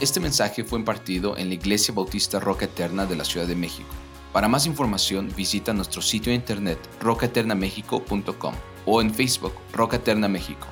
[0.00, 3.88] Este mensaje fue impartido en la Iglesia Bautista Roca Eterna de la Ciudad de México.
[4.32, 8.54] Para más información visita nuestro sitio de internet rocaeternamexico.com
[8.86, 10.66] o en Facebook Roca Eterna México.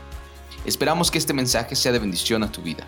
[0.65, 2.87] Esperamos que este mensaje sea de bendición a tu vida.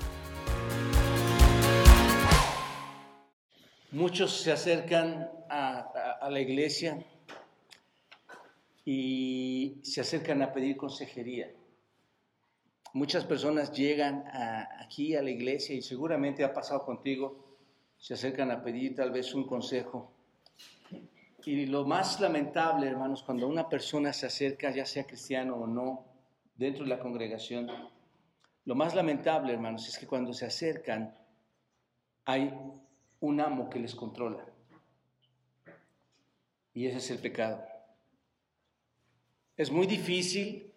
[3.90, 6.98] Muchos se acercan a, a- a la iglesia
[8.84, 11.50] y se acercan a pedir consejería.
[12.94, 14.24] Muchas personas llegan
[14.80, 17.58] aquí a la iglesia y seguramente ha pasado contigo,
[17.98, 20.12] se acercan a pedir tal vez un consejo.
[21.44, 26.06] Y lo más lamentable, hermanos, cuando una persona se acerca, ya sea cristiano o no,
[26.56, 27.70] dentro de la congregación,
[28.64, 31.16] lo más lamentable, hermanos, es que cuando se acercan
[32.24, 32.52] hay
[33.20, 34.44] un amo que les controla.
[36.74, 37.64] Y ese es el pecado.
[39.56, 40.67] Es muy difícil,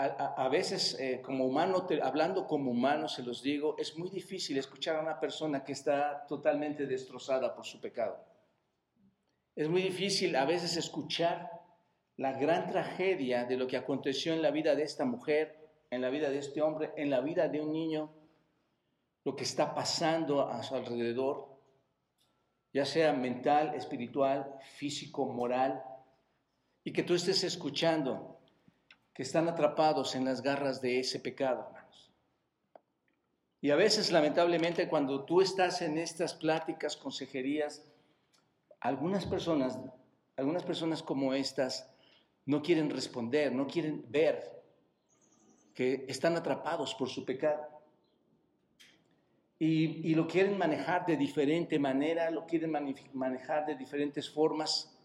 [0.00, 4.96] a, veces eh, como humano, hablando como humano, se los digo, es muy difícil escuchar
[4.96, 8.24] a una persona que está totalmente destrozada por su pecado.
[9.54, 11.50] Es muy difícil a veces escuchar
[12.16, 16.08] la gran tragedia de lo que aconteció en la vida de esta mujer, en la
[16.08, 18.10] vida de este hombre, en la vida de un niño,
[19.24, 21.58] lo que está pasando a su alrededor,
[22.72, 25.84] ya sea mental, espiritual, físico, moral,
[26.84, 28.29] y que tú estés escuchando
[29.14, 32.10] que están atrapados en las garras de ese pecado, hermanos.
[33.60, 37.84] Y a veces, lamentablemente, cuando tú estás en estas pláticas, consejerías,
[38.80, 39.78] algunas personas,
[40.36, 41.92] algunas personas como estas,
[42.46, 44.62] no quieren responder, no quieren ver
[45.74, 47.62] que están atrapados por su pecado.
[49.58, 52.72] Y, y lo quieren manejar de diferente manera, lo quieren
[53.12, 54.98] manejar de diferentes formas.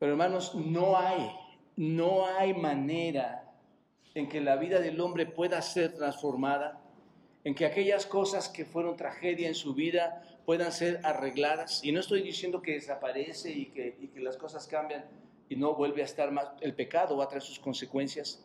[0.00, 1.30] Pero hermanos, no hay,
[1.76, 3.52] no hay manera
[4.14, 6.82] en que la vida del hombre pueda ser transformada,
[7.44, 11.84] en que aquellas cosas que fueron tragedia en su vida puedan ser arregladas.
[11.84, 15.04] Y no estoy diciendo que desaparece y que, las cosas cambian
[15.48, 18.44] y no vuelve a estar más, el pecado va a traer sus consecuencias,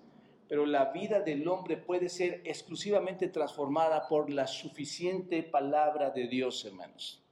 [0.50, 6.66] pero la vida del hombre puede ser exclusivamente transformada por la suficiente palabra de Dios,
[6.66, 7.23] hermanos,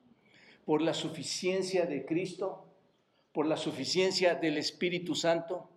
[0.66, 2.66] por la suficiencia de Cristo,
[3.34, 5.70] por la suficiencia del Espíritu Santo.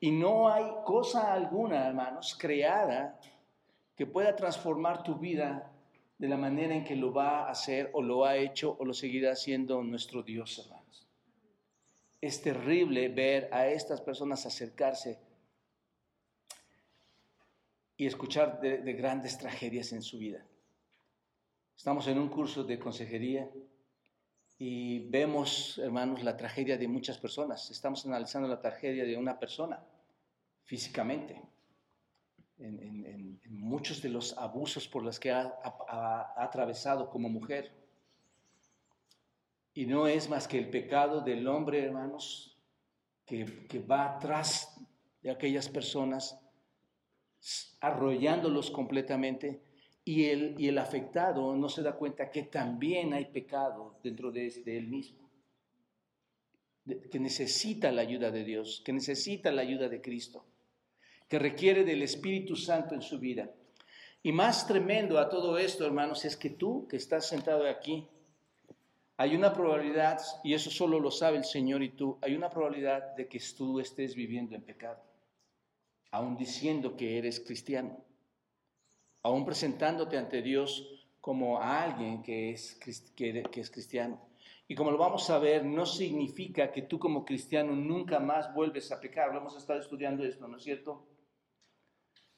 [0.00, 3.18] Y no hay cosa alguna, hermanos, creada
[3.96, 5.72] que pueda transformar tu vida
[6.18, 8.94] de la manera en que lo va a hacer o lo ha hecho o lo
[8.94, 11.06] seguirá haciendo nuestro Dios, hermanos.
[12.20, 15.18] Es terrible ver a estas personas acercarse
[17.96, 20.44] y escuchar de, de grandes tragedias en su vida.
[21.76, 23.48] Estamos en un curso de consejería
[24.58, 27.70] y vemos, hermanos, la tragedia de muchas personas.
[27.70, 29.80] Estamos analizando la tragedia de una persona
[30.64, 31.40] físicamente,
[32.58, 35.54] en, muchos de los abusos por los que ha,
[36.36, 37.72] atravesado como mujer.
[39.74, 42.58] Y no es más que el pecado del hombre, hermanos,
[43.26, 44.80] que va atrás
[45.22, 46.40] de aquellas personas,
[47.80, 49.62] arrollándolos completamente,
[50.08, 55.28] y el, afectado no se da cuenta que también hay pecado dentro de, él mismo,
[57.10, 60.46] que necesita la ayuda de Dios, que necesita la ayuda de Cristo,
[61.28, 63.50] que requiere del Espíritu Santo en su vida.
[64.22, 68.08] Y más tremendo a todo esto, hermanos, es que tú que estás sentado aquí,
[69.18, 73.14] hay una probabilidad, y eso solo lo sabe el Señor y tú, hay una probabilidad
[73.14, 75.02] de que tú estés viviendo en pecado,
[76.12, 78.07] aún diciendo que eres cristiano,
[79.22, 82.78] aún presentándote ante Dios como a alguien que es,
[83.14, 84.20] que es cristiano.
[84.70, 88.92] Y como lo vamos a ver, no significa que tú como cristiano nunca más vuelves
[88.92, 89.32] a pecar.
[89.32, 91.06] Lo hemos estado estudiando esto, ¿no es cierto?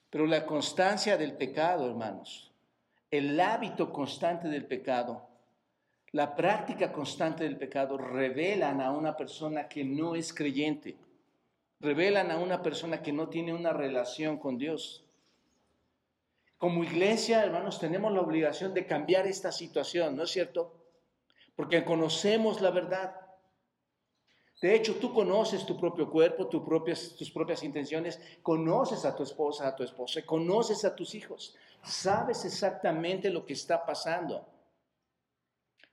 [0.09, 2.53] Pero la constancia del pecado, hermanos,
[3.09, 5.27] el hábito constante del pecado,
[6.13, 10.95] la práctica constante del pecado revelan a una persona que no es creyente,
[11.81, 15.05] revelan a una persona que no tiene una relación con Dios.
[16.61, 20.71] Como iglesia, hermanos, tenemos la obligación de cambiar esta situación, ¿no es cierto?
[21.55, 23.15] Porque conocemos la verdad.
[24.61, 29.23] De hecho, tú conoces tu propio cuerpo, tu propias, tus propias intenciones, conoces a tu
[29.23, 34.47] esposa, a tu esposa, conoces a tus hijos, sabes exactamente lo que está pasando.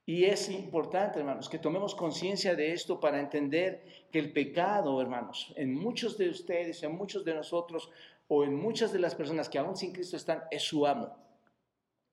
[0.04, 5.50] Y es importante, hermanos, que tomemos conciencia de esto para entender que el pecado, hermanos,
[5.56, 7.90] en muchos de ustedes, en muchos de nosotros,
[8.28, 11.16] o en muchas de las personas que aún sin Cristo están, es su amo.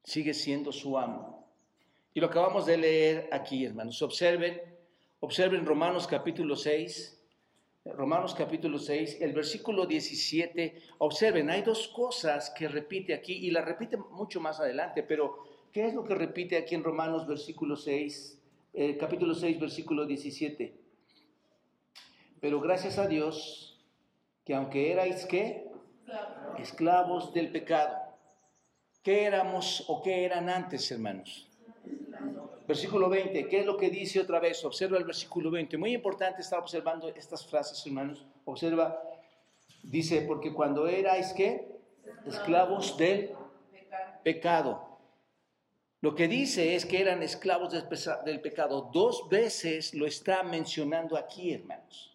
[0.03, 1.45] Sigue siendo su amo.
[2.13, 4.01] Y lo acabamos de leer aquí, hermanos.
[4.01, 4.61] Observen,
[5.19, 7.21] observen Romanos capítulo 6,
[7.83, 10.81] Romanos capítulo 6, el versículo 17.
[10.99, 15.85] Observen, hay dos cosas que repite aquí y la repite mucho más adelante, pero ¿qué
[15.85, 18.41] es lo que repite aquí en Romanos versículo 6,
[18.73, 20.73] eh, capítulo 6, versículo 17?
[22.39, 23.83] Pero gracias a Dios
[24.45, 25.64] que aunque erais qué?
[26.57, 27.97] Esclavos del pecado.
[29.01, 31.47] ¿Qué éramos o qué eran antes, hermanos?
[32.67, 34.65] Versículo 20, ¿qué es lo que dice otra vez?
[34.65, 35.77] Observa el versículo 20.
[35.77, 38.25] Muy importante estar observando estas frases, hermanos.
[38.45, 38.99] Observa,
[39.83, 41.67] dice, porque cuando erais qué?
[42.25, 43.35] Esclavos del
[44.23, 44.97] pecado.
[46.01, 47.71] Lo que dice es que eran esclavos
[48.25, 48.89] del pecado.
[48.91, 52.14] Dos veces lo está mencionando aquí, hermanos.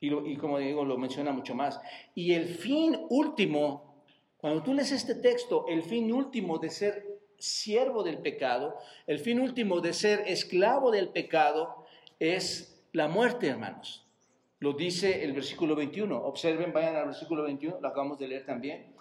[0.00, 1.80] Y, como digo, lo menciona mucho más.
[2.14, 4.02] Y el fin último,
[4.38, 8.76] cuando tú lees este texto, el fin último de ser siervo del pecado,
[9.06, 11.84] el fin último de ser esclavo del pecado
[12.18, 14.06] es la muerte, hermanos.
[14.58, 16.16] Lo dice el versículo 21.
[16.16, 18.94] Observen, vayan al versículo 21, lo acabamos de leer también.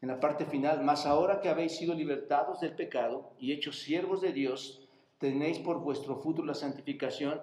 [0.00, 4.20] En la parte final, más ahora que habéis sido libertados del pecado y hechos siervos
[4.20, 4.88] de Dios,
[5.18, 7.40] tenéis por vuestro fruto la santificación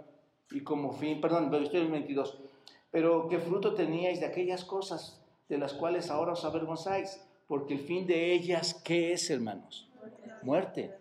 [0.52, 2.40] y como fin, perdón, en 22,
[2.92, 7.80] pero qué fruto teníais de aquellas cosas de las cuales ahora os avergonzáis, porque el
[7.80, 9.90] fin de ellas, ¿qué es, hermanos?
[10.42, 10.96] muerte.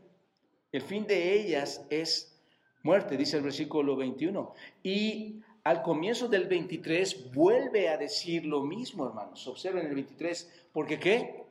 [0.73, 2.40] El fin de ellas es
[2.82, 4.52] muerte, dice el versículo 21.
[4.82, 9.46] Y al comienzo del 23 vuelve a decir lo mismo, hermanos.
[9.46, 10.69] Observen el 23.
[10.73, 11.44] ¿Por qué?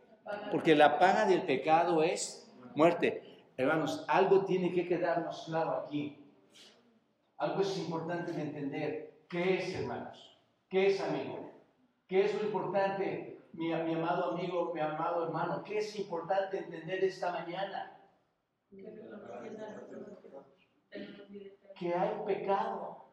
[0.51, 3.23] Porque la paga del pecado es muerte.
[3.57, 6.17] Hermanos, algo tiene que quedarnos claro aquí.
[7.37, 9.06] Algo es importante de entender.
[9.29, 10.39] ¿Qué es, hermanos?
[10.69, 11.51] ¿Qué es, amigo?
[12.07, 17.31] ¿Qué es lo importante mi, amado amigo, mi amado hermano, ¿qué es importante entender esta
[17.31, 17.99] mañana?
[21.75, 23.05] Que hay pecado.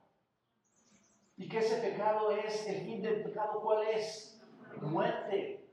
[1.37, 4.39] Y que ese pecado es, el fin del pecado, ¿cuál es?
[4.83, 5.67] Muerte.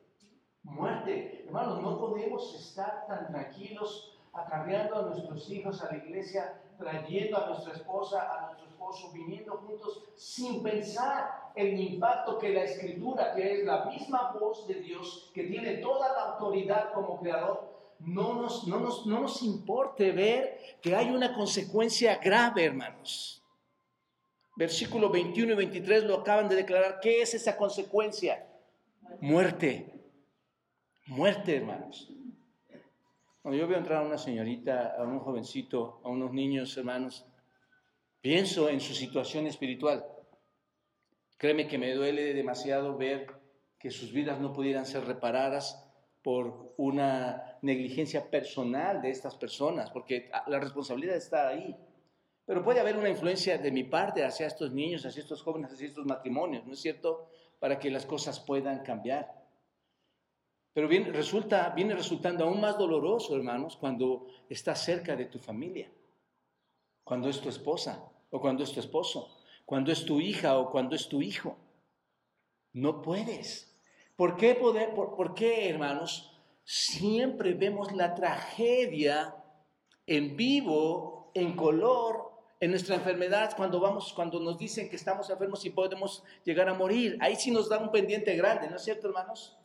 [0.63, 1.43] Muerte.
[1.45, 7.47] Hermanos, no podemos estar tan tranquilos acarreando a nuestros hijos a la iglesia, trayendo a
[7.47, 13.53] nuestra esposa, a nuestro esposo, viniendo juntos sin pensar el impacto que la escritura, que
[13.53, 18.67] es la misma voz de Dios, que tiene toda la autoridad como creador, no nos,
[18.67, 23.43] no nos, no nos importe ver que hay una consecuencia grave, hermanos.
[24.55, 26.99] Versículo 21 y 23 lo acaban de declarar.
[26.99, 28.47] ¿Qué es esa consecuencia?
[29.21, 29.93] Muerte.
[31.07, 32.11] Muerte, hermanos.
[33.41, 37.25] Cuando yo veo entrar a una señorita, a un jovencito, a unos niños, hermanos,
[38.21, 40.05] pienso en su situación espiritual.
[41.37, 43.33] Créeme que me duele demasiado ver
[43.79, 45.83] que sus vidas no pudieran ser reparadas
[46.21, 51.75] por una negligencia personal de estas personas, porque la responsabilidad está ahí.
[52.45, 55.87] Pero puede haber una influencia de mi parte hacia estos niños, hacia estos jóvenes, hacia
[55.87, 57.27] estos matrimonios, ¿no es cierto?
[57.57, 59.40] Para que las cosas puedan cambiar.
[60.73, 65.91] Pero viene, resulta, viene resultando aún más doloroso, hermanos, cuando estás cerca de tu familia,
[67.03, 70.95] cuando es tu esposa o cuando es tu esposo, cuando es tu hija o cuando
[70.95, 71.57] es tu hijo.
[72.73, 73.75] No puedes.
[74.15, 76.31] ¿Por qué, poder, por, qué hermanos?
[76.63, 79.35] Siempre vemos la tragedia
[80.05, 82.31] en vivo, en color,
[82.61, 86.73] en nuestra enfermedad, cuando vamos, cuando nos dicen que estamos enfermos y podemos llegar a
[86.75, 87.17] morir.
[87.19, 89.57] Ahí sí nos da un pendiente grande, ¿no es cierto, hermanos?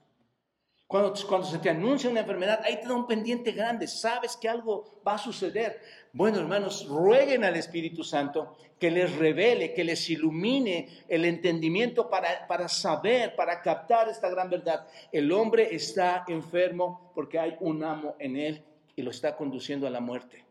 [0.86, 4.48] Cuando, cuando se te anuncia una enfermedad, ahí te da un pendiente grande, sabes que
[4.48, 5.80] algo va a suceder.
[6.12, 12.46] Bueno, hermanos, rueguen al Espíritu Santo que les revele, que les ilumine el entendimiento para,
[12.46, 14.86] para saber, para captar esta gran verdad.
[15.10, 18.64] El hombre está enfermo porque hay un amo en él
[18.94, 20.44] y lo está conduciendo a la muerte.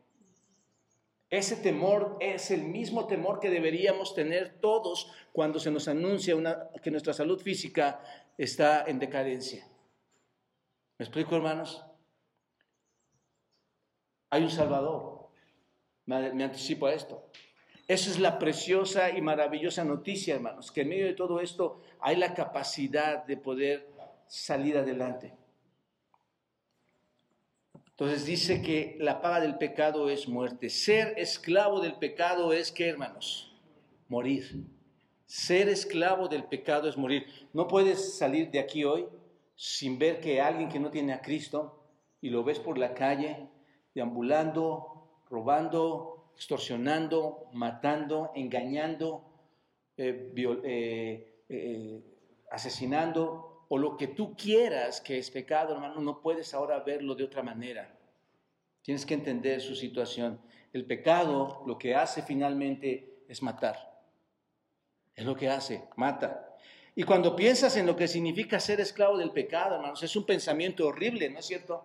[1.30, 6.70] Ese temor es el mismo temor que deberíamos tener todos cuando se nos anuncia una,
[6.84, 8.00] que nuestra salud física
[8.38, 9.68] está en decadencia.
[10.98, 11.84] ¿Me explico, hermanos?
[14.30, 15.30] Hay un Salvador.
[16.06, 17.30] Me, anticipo a esto.
[17.88, 22.16] Esa es la preciosa y maravillosa noticia, hermanos, que en medio de todo esto hay
[22.16, 23.90] la capacidad de poder
[24.28, 25.34] salir adelante.
[27.90, 30.70] Entonces dice que la paga del pecado es muerte.
[30.70, 33.56] Ser esclavo del pecado es que, hermanos,
[34.08, 34.66] morir.
[35.25, 37.25] Ser esclavo del pecado es morir.
[37.54, 39.08] No puedes salir de aquí hoy
[39.55, 41.88] sin ver que alguien que no tiene a Cristo
[42.21, 43.50] y lo ves por la calle,
[43.93, 49.24] deambulando, robando, extorsionando, matando, engañando,
[49.97, 52.01] eh, eh, eh,
[52.51, 57.24] asesinando, o lo que tú quieras que es pecado, hermano, no puedes ahora verlo de
[57.24, 57.97] otra manera.
[58.81, 60.39] Tienes que entender su situación.
[60.74, 64.03] El pecado lo que hace finalmente es matar.
[65.15, 66.54] Es lo que hace, mata.
[66.96, 70.88] Y cuando piensas en lo que significa ser esclavo del pecado, hermanos, es un pensamiento
[70.88, 71.84] horrible, ¿no es cierto?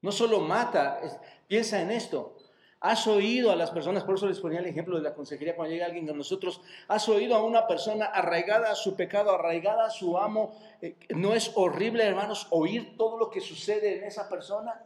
[0.00, 1.00] No solo mata,
[1.46, 2.36] piensa en esto.
[2.80, 5.72] Has oído a las personas, por eso les ponía el ejemplo de la consejería cuando
[5.72, 9.90] llega alguien con nosotros, has oído a una persona arraigada a su pecado, arraigada a
[9.90, 10.58] su amo.
[10.80, 14.84] Eh, ¿No es horrible, hermanos, oír todo lo que sucede en esa persona?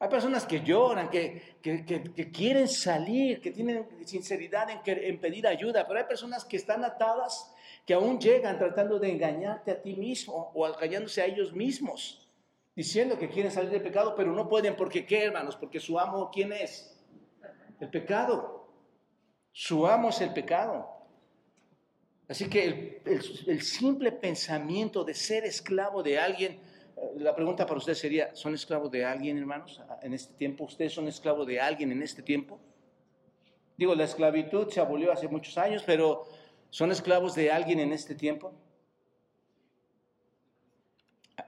[0.00, 1.58] Hay personas que lloran, que,
[2.32, 7.52] quieren salir, que tienen sinceridad en, pedir ayuda, pero hay personas que están atadas,
[7.84, 12.28] que aún llegan tratando de engañarte a ti mismo o engañándose a ellos mismos
[12.78, 16.30] diciendo que quieren salir del pecado, pero no pueden porque qué, hermanos, porque su amo,
[16.32, 16.96] ¿quién es?
[17.80, 18.68] El pecado.
[19.50, 20.88] Su amo es el pecado.
[22.28, 26.60] Así que el, simple pensamiento de ser esclavo de alguien,
[27.16, 30.64] la pregunta para ustedes sería, ¿son esclavos de alguien, hermanos, en este tiempo?
[30.64, 32.60] ¿Ustedes son esclavos de alguien en este tiempo?
[33.76, 36.26] Digo, la esclavitud se abolió hace muchos años, pero
[36.70, 38.52] ¿son esclavos de alguien en este tiempo?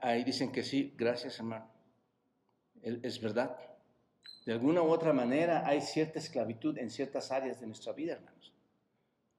[0.01, 1.69] Ahí dicen que sí, gracias hermano.
[2.81, 3.57] Es verdad.
[4.45, 8.53] De alguna u otra manera hay cierta esclavitud en ciertas áreas de nuestra vida, hermanos.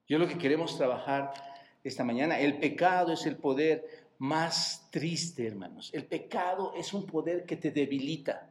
[0.06, 1.32] Yo lo que queremos trabajar
[1.82, 5.90] esta mañana, el pecado es el poder más triste, hermanos.
[5.92, 8.48] El pecado es un poder que te debilita.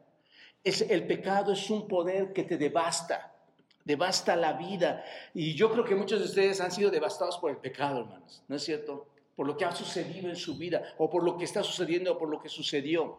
[0.64, 3.36] Es, el pecado es un poder que te devasta,
[3.84, 5.04] devasta la vida.
[5.34, 8.44] Y yo creo que muchos de ustedes han sido devastados por el pecado, hermanos.
[8.48, 9.08] ¿No es cierto?
[9.36, 12.18] por lo que ha sucedido en su vida o por lo que está sucediendo o
[12.20, 13.18] por lo que sucedió.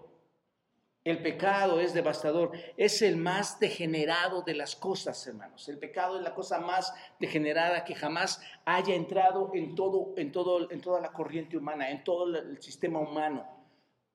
[1.04, 5.68] El pecado es devastador, es el más degenerado de las cosas, hermanos.
[5.68, 10.71] El pecado es la cosa más degenerada que jamás haya entrado en, todo, en, todo,
[10.71, 13.44] en toda la corriente humana, en todo el sistema humano.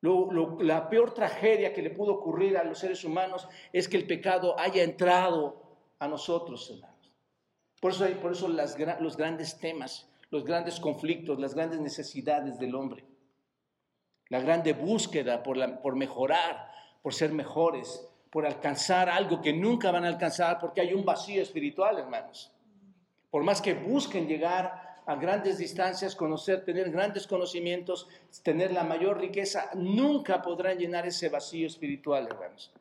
[0.02, 4.58] la peor tragedia que le pudo ocurrir a los seres humanos es que el pecado
[4.58, 5.62] haya entrado
[6.00, 7.12] a nosotros, hermanos.
[7.82, 13.06] Por eso, por eso los grandes temas los grandes conflictos, las grandes necesidades del hombre,
[14.30, 20.10] la grande búsqueda por, mejorar, por ser mejores, por alcanzar algo que nunca van a
[20.10, 22.52] alcanzar porque hay un vacío espiritual, hermanos.
[23.30, 28.08] Por más que busquen llegar a grandes distancias, conocer, tener grandes conocimientos,
[28.44, 32.74] tener la mayor riqueza, nunca podrán llenar ese vacío espiritual, hermanos.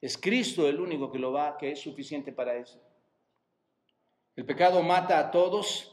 [0.00, 2.80] Es Cristo el único que lo va, que es suficiente para eso.
[4.36, 5.92] El pecado mata a todos,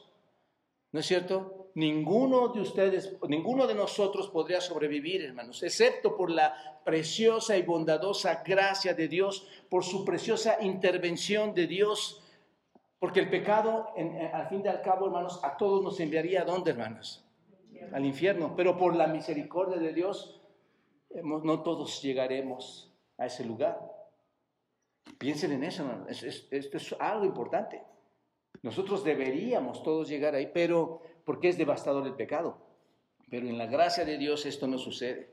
[0.91, 1.58] ¿No es cierto?
[1.79, 8.43] Ninguno de ustedes, ninguno de nosotros podría sobrevivir, hermanos, excepto por la preciosa y bondadosa
[8.45, 12.21] gracia de Dios, por su preciosa intervención de Dios,
[12.99, 16.43] porque el pecado, eh, al fin y al cabo, hermanos, a todos nos enviaría a
[16.43, 17.25] dónde, hermanos?
[17.93, 20.41] Al infierno, pero por la misericordia de Dios,
[21.23, 23.79] no todos llegaremos a ese lugar.
[25.17, 26.23] Piensen en eso, hermanos.
[26.23, 27.81] Esto es algo importante.
[28.63, 32.57] Nosotros deberíamos todos llegar ahí, pero porque es devastador el pecado.
[33.29, 35.29] Pero en la gracia de Dios esto no sucede.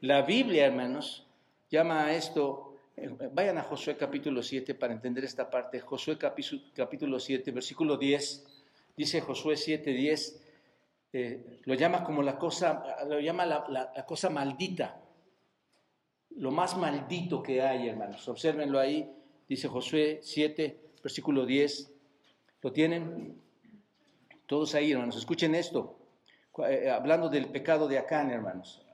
[0.00, 1.28] La Biblia, hermanos,
[1.70, 5.78] llama a esto, eh, vayan a Josué capítulo 7 para entender esta parte.
[5.78, 8.64] Josué capítulo 7, versículo 10,
[8.96, 10.42] dice Josué 7, 10,
[11.12, 15.00] eh, lo llama como la cosa, lo llama la, la cosa maldita,
[16.30, 18.26] lo más maldito que hay, hermanos.
[18.26, 19.08] Obsérvenlo ahí,
[19.48, 21.92] dice Josué 7, versículo 10.
[22.60, 23.41] ¿Lo tienen?
[24.46, 25.98] Todos ahí, hermanos, escuchen esto.
[26.68, 28.84] Eh, hablando del pecado de Acán, hermanos.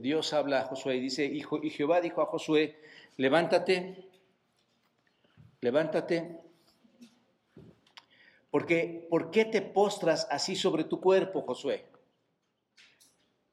[0.00, 2.78] Dios habla a Josué y dice, y Jehová dijo a Josué,
[3.16, 4.10] levántate,
[5.62, 6.40] levántate,
[8.50, 11.86] porque ¿por qué te postras así sobre tu cuerpo, Josué?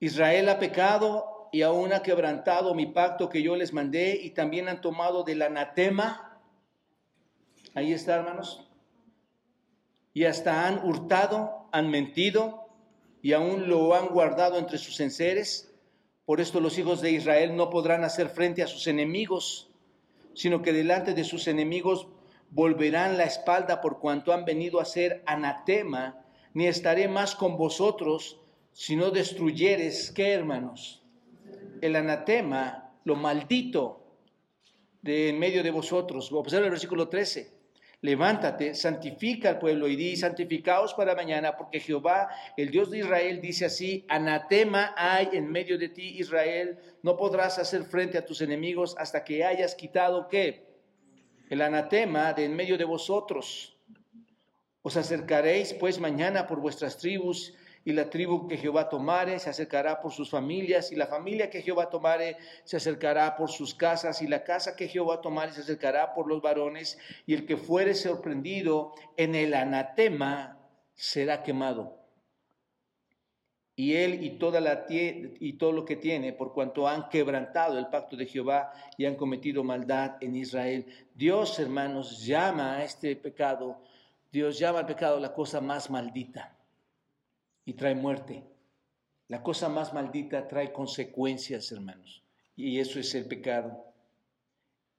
[0.01, 4.67] Israel ha pecado y aún ha quebrantado mi pacto que yo les mandé y también
[4.67, 6.31] han tomado del anatema
[7.74, 8.67] Ahí está, hermanos.
[10.13, 12.67] Y hasta han hurtado, han mentido
[13.21, 15.73] y aún lo han guardado entre sus enseres.
[16.25, 19.69] Por esto los hijos de Israel no podrán hacer frente a sus enemigos,
[20.33, 22.07] sino que delante de sus enemigos
[22.49, 28.39] volverán la espalda por cuanto han venido a ser anatema, ni estaré más con vosotros,
[28.73, 31.03] si no destruyeres, ¿qué hermanos?
[31.81, 34.03] El anatema, lo maldito
[35.01, 36.31] de en medio de vosotros.
[36.31, 37.60] Observa el versículo 13
[38.01, 43.39] levántate, santifica al pueblo y di, santificaos para mañana, porque Jehová, el Dios de Israel,
[43.39, 48.41] dice así, anatema hay en medio de ti, Israel, no podrás hacer frente a tus
[48.41, 50.67] enemigos hasta que hayas quitado, ¿qué?
[51.50, 53.77] El anatema de en medio de vosotros.
[54.81, 60.01] Os acercaréis pues mañana por vuestras tribus y la tribu que Jehová tomare se acercará
[60.01, 64.27] por sus familias, y la familia que Jehová tomare se acercará por sus casas, y
[64.27, 68.93] la casa que Jehová tomare se acercará por los varones, y el que fuere sorprendido
[69.17, 70.59] en el anatema
[70.93, 71.97] será quemado.
[73.75, 77.88] Y él y, toda la y todo lo que tiene, por cuanto han quebrantado el
[77.88, 80.85] pacto de Jehová y han cometido maldad en Israel.
[81.15, 83.81] Dios, hermanos, llama a este pecado,
[84.31, 86.60] Dios llama al pecado la cosa más maldita
[87.65, 88.43] y trae muerte.
[89.27, 92.23] La cosa más maldita trae consecuencias, hermanos.
[92.55, 93.85] Y eso es el pecado.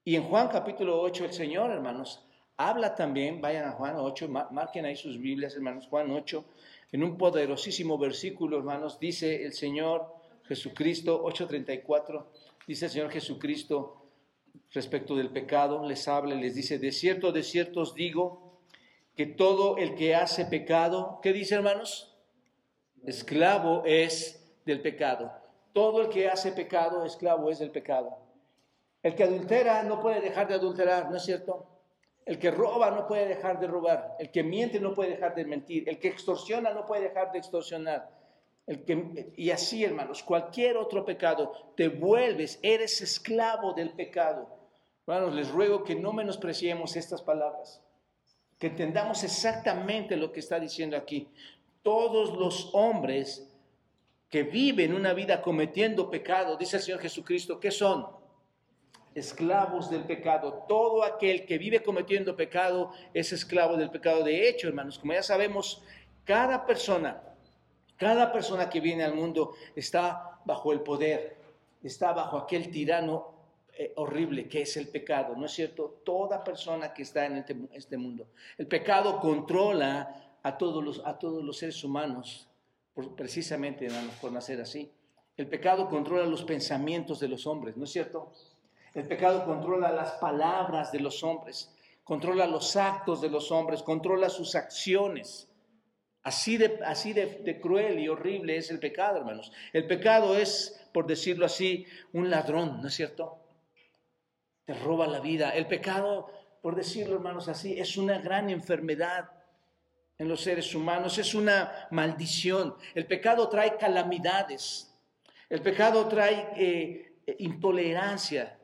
[0.04, 2.26] Y en Juan capítulo 8 el Señor, hermanos,
[2.57, 6.45] habla también, vayan a Juan 8, marquen ahí sus Biblias, hermanos, Juan 8,
[6.92, 10.14] en un poderosísimo versículo, hermanos, dice el Señor
[10.45, 12.25] Jesucristo, 8.34,
[12.66, 14.02] dice el Señor Jesucristo
[14.73, 18.61] respecto del pecado, les habla, les dice, de cierto, de cierto os digo,
[19.16, 22.12] que todo el que hace pecado, ¿qué dice hermanos?
[23.05, 25.33] Esclavo es del pecado.
[25.73, 28.19] Todo el que hace pecado, esclavo es del pecado.
[29.03, 31.67] El que adultera no puede dejar de adulterar, ¿no es cierto?
[32.25, 34.15] El que roba no puede dejar de robar.
[34.19, 35.89] El que miente no puede dejar de mentir.
[35.89, 38.09] El que extorsiona no puede dejar de extorsionar.
[38.67, 44.49] El que, y así, hermanos, cualquier otro pecado, te vuelves, eres esclavo del pecado.
[45.07, 47.83] Hermanos, les ruego que no menospreciemos estas palabras,
[48.61, 51.29] que entendamos exactamente lo que está diciendo aquí.
[51.83, 53.49] Todos los hombres
[54.31, 58.07] que viven una vida cometiendo pecado, dice el Señor Jesucristo, ¿qué son?
[59.15, 60.65] esclavos del pecado.
[60.69, 64.25] Todo aquel que vive cometiendo pecado es esclavo del pecado.
[64.25, 65.83] De hecho, hermanos, como ya sabemos,
[66.25, 67.23] cada persona,
[67.97, 71.37] cada persona que viene al mundo está bajo el poder,
[71.83, 73.33] está bajo aquel tirano
[73.75, 76.01] eh, horrible que es el pecado, ¿no es cierto?
[76.05, 78.29] Toda persona que está en este, este mundo.
[78.59, 82.49] El pecado controla a todos los, a todos los seres humanos,
[83.17, 83.89] precisamente,
[84.21, 84.91] por nacer así.
[85.37, 88.33] El pecado controla los pensamientos de los hombres, ¿no es cierto?
[88.95, 94.29] El pecado controla las palabras de los hombres, controla los actos de los hombres, controla
[94.29, 95.49] sus acciones.
[96.23, 99.51] Así de, así de, cruel y horrible es el pecado, hermanos.
[99.73, 103.38] El pecado es, por decirlo así, un ladrón, ¿no es cierto?
[104.64, 105.51] Te roba la vida.
[105.51, 109.31] El pecado, por decirlo, hermanos, así, es una gran enfermedad
[110.18, 112.75] en los seres humanos, es una maldición.
[112.94, 114.94] El pecado trae calamidades.
[115.48, 118.59] El pecado trae eh, intolerancia.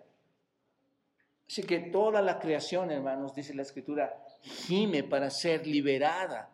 [1.48, 6.50] Así que toda la creación, hermanos, dice la escritura, gime para ser liberada.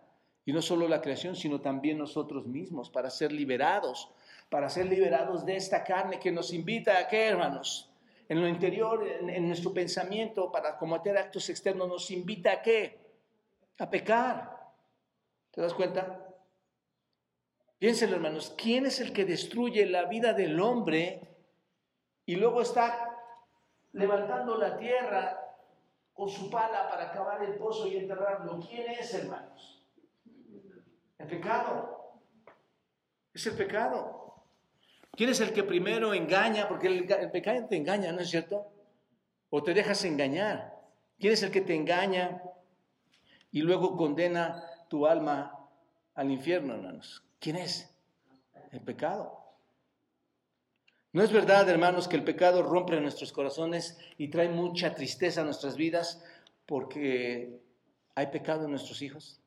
[0.47, 4.11] Y no solo la creación, sino también nosotros mismos, para ser liberados,
[4.51, 7.91] para ser liberados de esta carne que nos invita a qué, hermanos?
[8.29, 12.99] En lo interior, en, nuestro pensamiento, para cometer actos externos, nos invita a qué?
[13.79, 14.54] A pecar.
[15.55, 16.27] ¿Te das cuenta?
[17.79, 21.37] Piénsenlo, hermanos, ¿quién es el que destruye la vida del hombre
[22.27, 23.17] y luego está
[23.93, 25.45] levantando la tierra
[26.15, 28.61] con su pala para acabar el pozo y enterrarlo.
[28.61, 29.85] ¿Quién es, hermanos?
[31.19, 32.21] El pecado.
[33.35, 34.45] Es el pecado.
[35.13, 36.69] ¿Quién es el que primero engaña?
[36.69, 38.67] Porque el, pecado te engaña, ¿no es cierto?
[39.51, 40.73] O te dejas engañar.
[41.19, 42.43] ¿Quién es el que te engaña
[43.51, 45.59] y luego condena tu alma
[46.15, 47.25] al infierno, hermanos?
[47.39, 47.95] ¿Quién es?
[48.71, 49.45] El pecado.
[51.13, 55.45] ¿No es verdad, hermanos, que el pecado rompe nuestros corazones y trae mucha tristeza a
[55.45, 56.25] nuestras vidas
[56.67, 57.61] porque
[58.17, 59.41] hay pecado en nuestros hijos?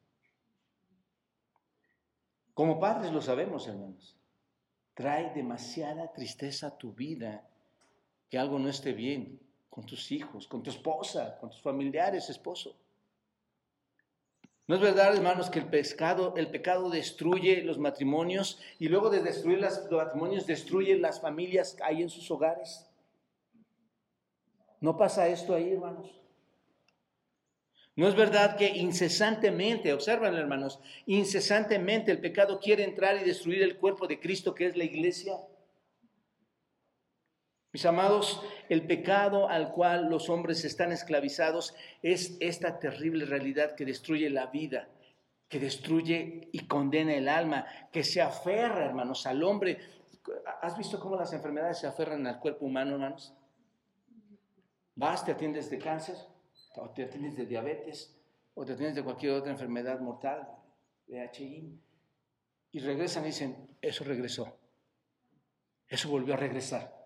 [2.53, 4.15] Como padres lo sabemos, hermanos.
[4.93, 7.47] Trae demasiada tristeza a tu vida
[8.29, 12.75] que algo no esté bien con tus hijos, con tu esposa, con tus familiares, esposo.
[14.67, 19.21] ¿No es verdad, hermanos, que el, pescado, el pecado destruye los matrimonios y luego de
[19.21, 22.85] destruir los matrimonios destruye las familias ahí en sus hogares?
[24.81, 26.11] ¿No pasa esto ahí, hermanos?
[27.95, 33.77] ¿No es verdad que incesantemente, observan hermanos, incesantemente el pecado quiere entrar y destruir el
[33.77, 35.37] cuerpo de Cristo que es la iglesia?
[37.73, 43.85] Mis amados, el pecado al cual los hombres están esclavizados es esta terrible realidad que
[43.85, 44.87] destruye la vida,
[45.49, 49.79] que destruye y condena el alma, que se aferra, hermanos, al hombre.
[50.61, 53.33] ¿Has visto cómo las enfermedades se aferran al cuerpo humano, hermanos?
[54.95, 56.15] Vas, te atiendes de cáncer,
[56.77, 58.17] o te atiendes de diabetes,
[58.55, 60.47] o te atiendes de cualquier otra enfermedad mortal,
[61.05, 61.79] de HI,
[62.71, 64.57] y regresan y dicen, eso regresó,
[65.87, 66.96] eso volvió a regresar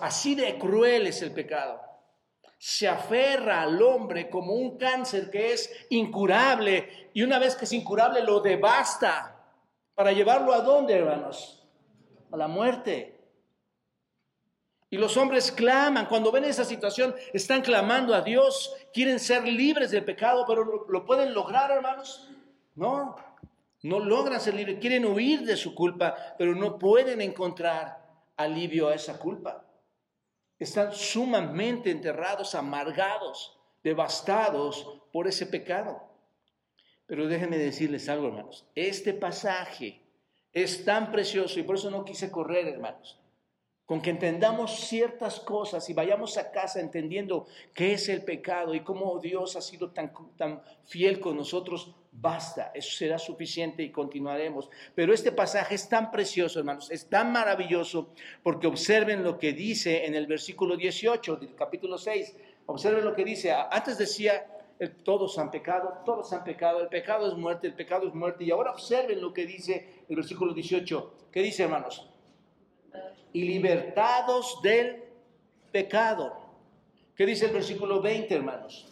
[0.00, 1.80] así de cruel es el pecado.
[2.58, 7.72] Se aferra al hombre como un cáncer que es incurable y una vez que es
[7.72, 9.36] incurable lo devasta
[9.94, 11.66] para llevarlo a dónde, hermanos?
[12.30, 13.18] A la muerte.
[14.90, 19.90] Y los hombres claman, cuando ven esa situación, están clamando a Dios, quieren ser libres
[19.90, 22.28] del pecado, pero lo pueden lograr, hermanos.
[22.74, 23.16] No,
[23.82, 28.01] no logran ser libres, quieren huir de su culpa, pero no pueden encontrar
[28.42, 29.64] alivio a esa culpa.
[30.58, 36.02] Están sumamente enterrados, amargados, devastados por ese pecado.
[37.06, 38.66] Pero déjenme decirles algo, hermanos.
[38.74, 40.00] Este pasaje
[40.52, 43.21] es tan precioso y por eso no quise correr, hermanos
[43.92, 48.80] con que entendamos ciertas cosas y vayamos a casa entendiendo qué es el pecado y
[48.80, 54.70] cómo Dios ha sido tan, tan fiel con nosotros, basta, eso será suficiente y continuaremos.
[54.94, 60.06] Pero este pasaje es tan precioso, hermanos, es tan maravilloso, porque observen lo que dice
[60.06, 64.46] en el versículo 18 del capítulo 6, observen lo que dice, antes decía,
[65.04, 68.52] todos han pecado, todos han pecado, el pecado es muerte, el pecado es muerte, y
[68.52, 72.08] ahora observen lo que dice el versículo 18, ¿qué dice, hermanos?
[73.32, 75.02] Y libertados del
[75.70, 76.36] pecado.
[77.16, 78.88] ¿Qué dice el versículo 20, hermanos?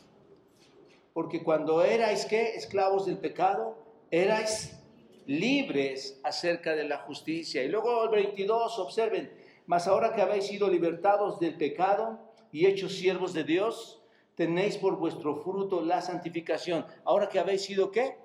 [1.13, 2.55] Porque cuando erais qué?
[2.55, 3.77] Esclavos del pecado,
[4.11, 4.79] erais
[5.27, 7.63] libres acerca de la justicia.
[7.63, 9.31] Y luego el 22, observen,
[9.67, 12.19] mas ahora que habéis sido libertados del pecado
[12.53, 14.01] y hechos siervos de Dios,
[14.35, 16.87] tenéis por vuestro fruto la santificación.
[17.05, 18.17] Ahora que habéis sido qué?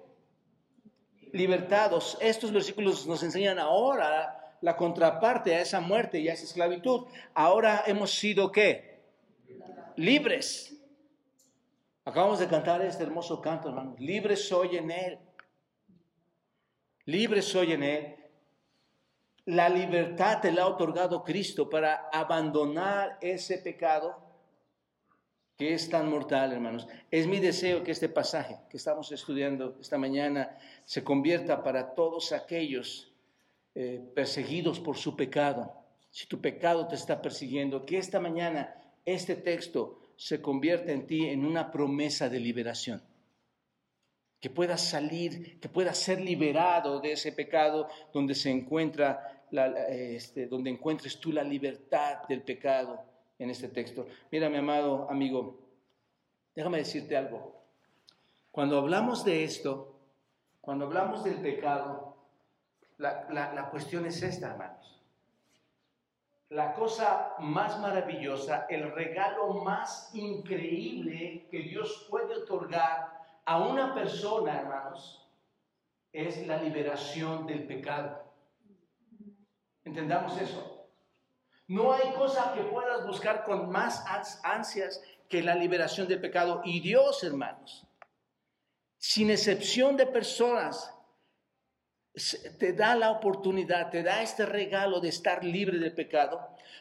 [1.32, 2.18] Libertados.
[2.22, 7.06] Estos versículos nos enseñan ahora la contraparte a esa muerte y a esa esclavitud.
[7.34, 9.00] Ahora hemos sido qué?
[9.96, 10.76] Libres.
[12.04, 14.00] Acabamos de cantar este hermoso canto, hermanos.
[14.00, 15.20] Libre soy en Él.
[17.06, 18.16] Libre soy en Él.
[19.46, 24.26] La libertad te la ha otorgado Cristo para abandonar ese pecado
[25.58, 26.88] que es tan mortal, hermanos.
[27.12, 32.34] Es mi deseo que este pasaje que estamos estudiando esta mañana se convierta para todos
[32.34, 33.15] aquellos
[33.76, 35.74] eh, perseguidos por su pecado,
[36.10, 41.28] si tu pecado te está persiguiendo, que esta mañana este texto se convierta en ti
[41.28, 43.04] en una promesa de liberación.
[44.40, 49.44] Que puedas salir, que puedas ser liberado de ese pecado donde se encuentra,
[49.90, 53.04] este, donde encuentres tú la libertad del pecado
[53.38, 54.08] en este texto.
[54.32, 55.60] Mira, mi amado amigo,
[56.56, 57.62] déjame decirte algo.
[58.52, 60.00] Cuando hablamos de esto,
[60.62, 62.15] cuando hablamos del pecado,
[62.98, 65.02] la, cuestión es esta, hermanos.
[66.50, 73.12] La cosa más maravillosa, el regalo más increíble que Dios puede otorgar
[73.46, 75.28] a una persona, hermanos,
[76.14, 78.24] es la liberación del pecado.
[79.84, 80.88] Entendamos eso.
[81.68, 84.06] No hay cosa que puedas buscar con más
[84.44, 86.62] ansias que la liberación del pecado.
[86.64, 87.86] Y Dios, hermanos,
[88.98, 90.95] sin excepción de personas
[92.58, 96.40] te da la oportunidad, te da este regalo de estar libre del pecado,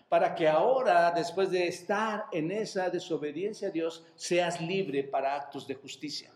[0.09, 5.67] para que ahora, después de estar en esa desobediencia a Dios, seas libre para actos
[5.67, 6.31] de justicia.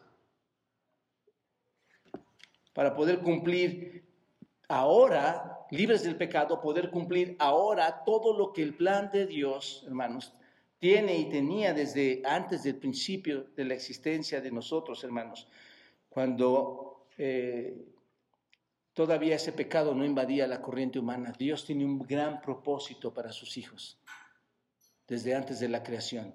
[2.73, 4.05] Para poder cumplir
[4.69, 10.33] ahora, libres del pecado, poder cumplir ahora todo lo que el plan de Dios, hermanos,
[10.79, 15.49] tiene y tenía desde antes del principio de la existencia de nosotros, hermanos.
[16.09, 17.77] Cuando eh,
[18.99, 21.33] Todavía ese pecado no invadía la corriente humana.
[21.39, 23.97] Dios tiene un gran propósito para sus hijos
[25.07, 26.35] desde antes de la creación.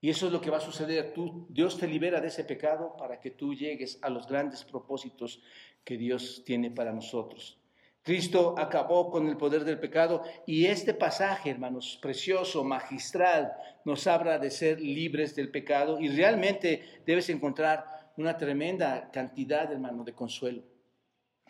[0.00, 1.12] Y eso es lo que va a suceder.
[1.48, 5.42] Dios te libera de ese pecado para que tú llegues a los grandes propósitos
[5.82, 7.58] que Dios tiene para nosotros.
[8.02, 13.52] Cristo acabó con el poder del pecado y este pasaje, hermanos, precioso, magistral,
[13.84, 20.04] nos habla de ser libres del pecado y realmente debes encontrar una tremenda cantidad, hermano,
[20.04, 20.69] de consuelo.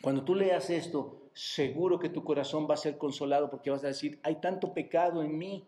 [0.02, 3.88] Cuando tú leas esto, seguro que tu corazón va a ser consolado porque vas a
[3.88, 5.66] decir, hay tanto pecado en mí.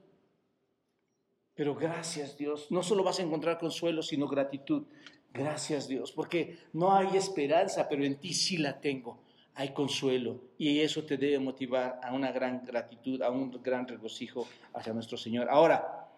[1.55, 4.85] Pero gracias Dios, no solo vas a encontrar consuelo, sino gratitud.
[5.33, 9.21] Gracias Dios, porque no hay esperanza, pero en ti sí la tengo.
[9.55, 14.49] Hay consuelo y eso te debe motivar a una gran gratitud, a un gran regocijo
[14.73, 15.51] hacia nuestro Señor.
[15.51, 16.09] Ahora,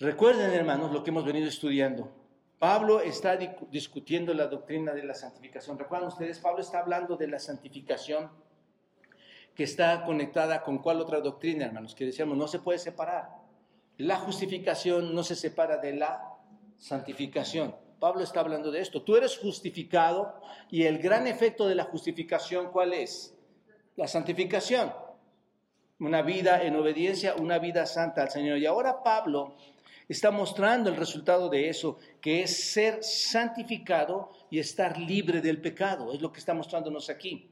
[0.00, 2.25] recuerden hermanos lo que hemos venido estudiando.
[2.58, 5.78] Pablo está discutiendo la doctrina de la santificación.
[5.78, 6.38] ¿Recuerdan ustedes?
[6.38, 8.30] Pablo está hablando de la santificación
[9.54, 13.28] que está conectada con cuál otra doctrina, hermanos, que decíamos, no se puede separar.
[13.98, 16.34] La justificación no se separa de la
[16.78, 17.74] santificación.
[17.98, 19.02] Pablo está hablando de esto.
[19.02, 20.40] Tú eres justificado
[20.70, 23.34] y el gran efecto de la justificación, ¿cuál es?
[23.96, 24.92] La santificación.
[25.98, 28.58] Una vida en obediencia, una vida santa al Señor.
[28.58, 29.56] Y ahora Pablo
[30.08, 36.12] está mostrando el resultado de eso, que es ser santificado y estar libre del pecado.
[36.12, 37.50] Es lo que está mostrándonos aquí.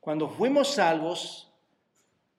[0.00, 1.52] Cuando fuimos salvos,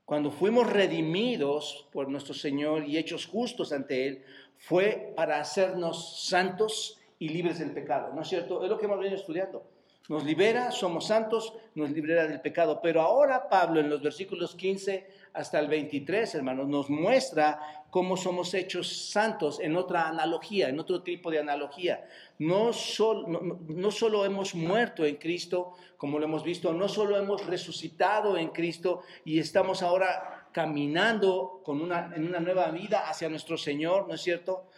[0.06, 4.24] cuando fuimos redimidos por nuestro Señor y hechos justos ante Él,
[4.58, 8.14] fue para hacernos santos y libres del pecado.
[8.14, 8.64] ¿No es cierto?
[8.64, 9.64] Es lo que hemos venido estudiando.
[10.10, 12.82] Nos libera, somos santos, nos libera del pecado.
[12.82, 18.54] Pero ahora Pablo en los versículos 15 hasta el 23, hermanos, nos muestra cómo somos
[18.54, 22.08] hechos santos en otra analogía, en otro tipo de analogía.
[22.39, 23.28] No solo,
[23.67, 28.50] no, solo hemos muerto en Cristo, como lo hemos visto, no solo hemos resucitado en
[28.50, 34.13] Cristo y estamos ahora caminando con una, en una nueva vida hacia nuestro Señor, ¿no
[34.13, 34.69] es cierto?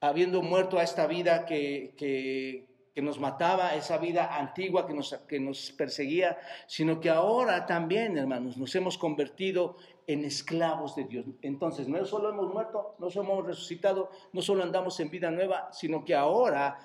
[0.00, 5.12] Habiendo muerto a esta vida que, que que nos mataba, esa vida antigua que nos,
[5.26, 11.26] que nos perseguía, sino que ahora también, hermanos, nos hemos convertido en esclavos de Dios.
[11.42, 15.68] Entonces, no solo hemos muerto, no solo hemos resucitado, no solo andamos en vida nueva,
[15.72, 16.78] sino que ahora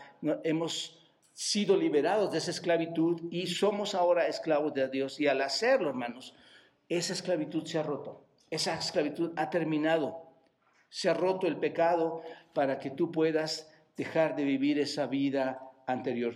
[0.43, 0.99] hemos
[1.33, 5.19] sido liberados de esa esclavitud y somos ahora esclavos de Dios.
[5.19, 6.35] Y al hacerlo, hermanos,
[6.87, 10.23] esa esclavitud se ha roto, esa esclavitud ha terminado,
[10.89, 16.35] se ha roto el pecado para que tú puedas dejar de vivir esa vida anterior.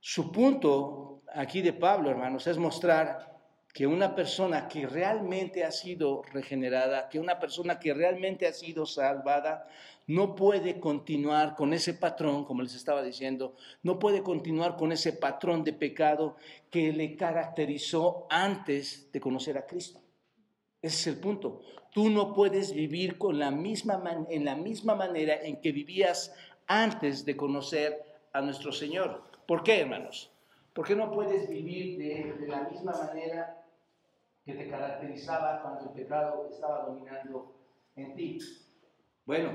[0.00, 3.33] Su punto aquí de Pablo, hermanos, es mostrar
[3.74, 8.86] que una persona que realmente ha sido regenerada, que una persona que realmente ha sido
[8.86, 9.68] salvada,
[10.06, 15.12] no puede continuar con ese patrón, como les estaba diciendo, no puede continuar con ese
[15.12, 16.36] patrón de pecado
[16.70, 20.00] que le caracterizó antes de conocer a Cristo.
[20.80, 21.60] Ese es el punto.
[21.90, 26.32] Tú no puedes vivir con la misma en la misma manera en que vivías
[26.68, 28.00] antes de conocer
[28.32, 29.24] a nuestro Señor.
[29.48, 30.30] ¿Por qué, hermanos?
[30.74, 33.63] ¿Por qué no puedes vivir de, la misma manera
[34.44, 37.56] que te caracterizaba cuando el pecado estaba dominando
[37.96, 38.38] en ti?
[39.24, 39.50] Bueno,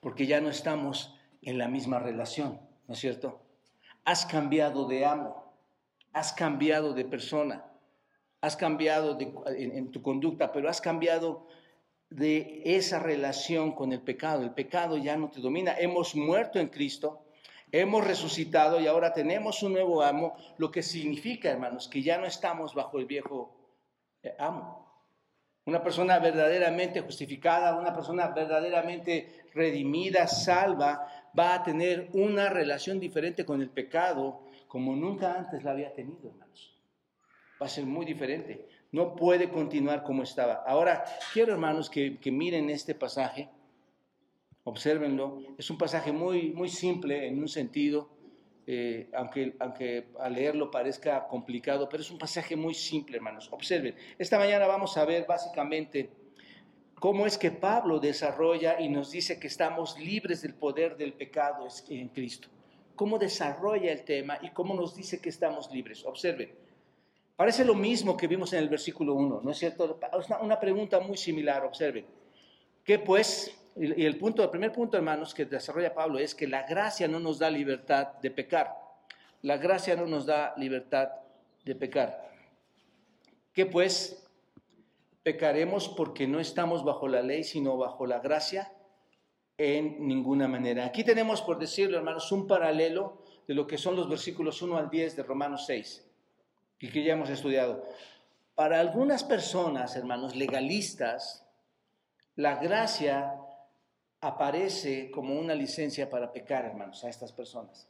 [0.00, 3.40] porque ya no estamos en la misma relación, ¿no es cierto?
[4.04, 5.52] Has cambiado de amo,
[6.12, 7.64] has cambiado de persona,
[8.40, 11.46] has cambiado en, tu conducta, pero has cambiado
[12.08, 14.42] de esa relación con el pecado.
[14.42, 15.74] El pecado ya no te domina.
[15.76, 17.26] Hemos muerto en Cristo
[17.72, 22.24] Hemos resucitado y ahora tenemos un nuevo amo, lo que significa, hermanos, que ya no
[22.24, 23.55] estamos bajo el viejo
[24.38, 24.84] amo.
[25.66, 33.44] Una persona verdaderamente justificada, una persona verdaderamente redimida, salva, va a tener una relación diferente
[33.44, 36.74] con el pecado como nunca antes la había tenido, hermanos.
[37.60, 38.68] Va a ser muy diferente.
[38.92, 40.62] No puede continuar como estaba.
[40.66, 43.48] Ahora, quiero, hermanos, que, que miren este pasaje
[44.66, 45.38] obsérvenlo.
[45.56, 48.10] Es un pasaje muy, muy simple en un sentido,
[48.68, 53.48] eh, aunque, aunque al leerlo parezca complicado, pero es un pasaje muy simple, hermanos.
[53.52, 53.94] Observen.
[54.18, 56.10] Esta mañana vamos a ver básicamente
[56.98, 61.68] cómo es que Pablo desarrolla y nos dice que estamos libres del poder del pecado
[61.90, 62.48] en Cristo.
[62.96, 66.04] Cómo desarrolla el tema y cómo nos dice que estamos libres.
[66.04, 66.52] Observen.
[67.36, 70.00] Parece lo mismo que vimos en el versículo 1, ¿no es cierto?
[70.40, 72.06] Una pregunta muy similar, observen.
[72.82, 73.54] ¿Qué pues?
[73.78, 77.20] Y el, punto, el primer punto, hermanos, que desarrolla Pablo es que la gracia no
[77.20, 78.74] nos da libertad de pecar.
[79.42, 81.10] La gracia no nos da libertad
[81.64, 82.30] de pecar.
[83.52, 84.26] ¿Qué pues?
[85.22, 88.72] ¿Pecaremos porque no estamos bajo la ley, sino bajo la gracia?
[89.58, 90.86] En ninguna manera.
[90.86, 94.90] Aquí tenemos, por decirlo, hermanos, un paralelo de lo que son los versículos 1 al
[94.90, 96.06] 10 de Romanos 6,
[96.80, 97.84] y que ya hemos estudiado.
[98.54, 101.46] Para algunas personas, hermanos, legalistas,
[102.36, 103.34] la gracia
[104.26, 107.88] aparece como una licencia para pecar, hermanos, a estas personas.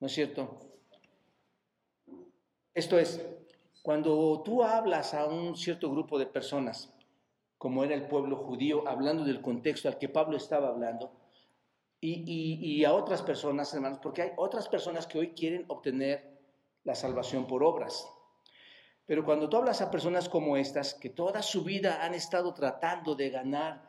[0.00, 0.60] ¿No es cierto?
[2.74, 3.24] Esto es,
[3.82, 6.92] cuando tú hablas a un cierto grupo de personas,
[7.56, 11.10] como era el pueblo judío, hablando del contexto al que Pablo estaba hablando,
[12.00, 16.38] y, a otras personas, hermanos, porque hay otras personas que hoy quieren obtener
[16.84, 18.08] la salvación por obras.
[19.06, 23.16] Pero cuando tú hablas a personas como estas, que toda su vida han estado tratando
[23.16, 23.87] de ganar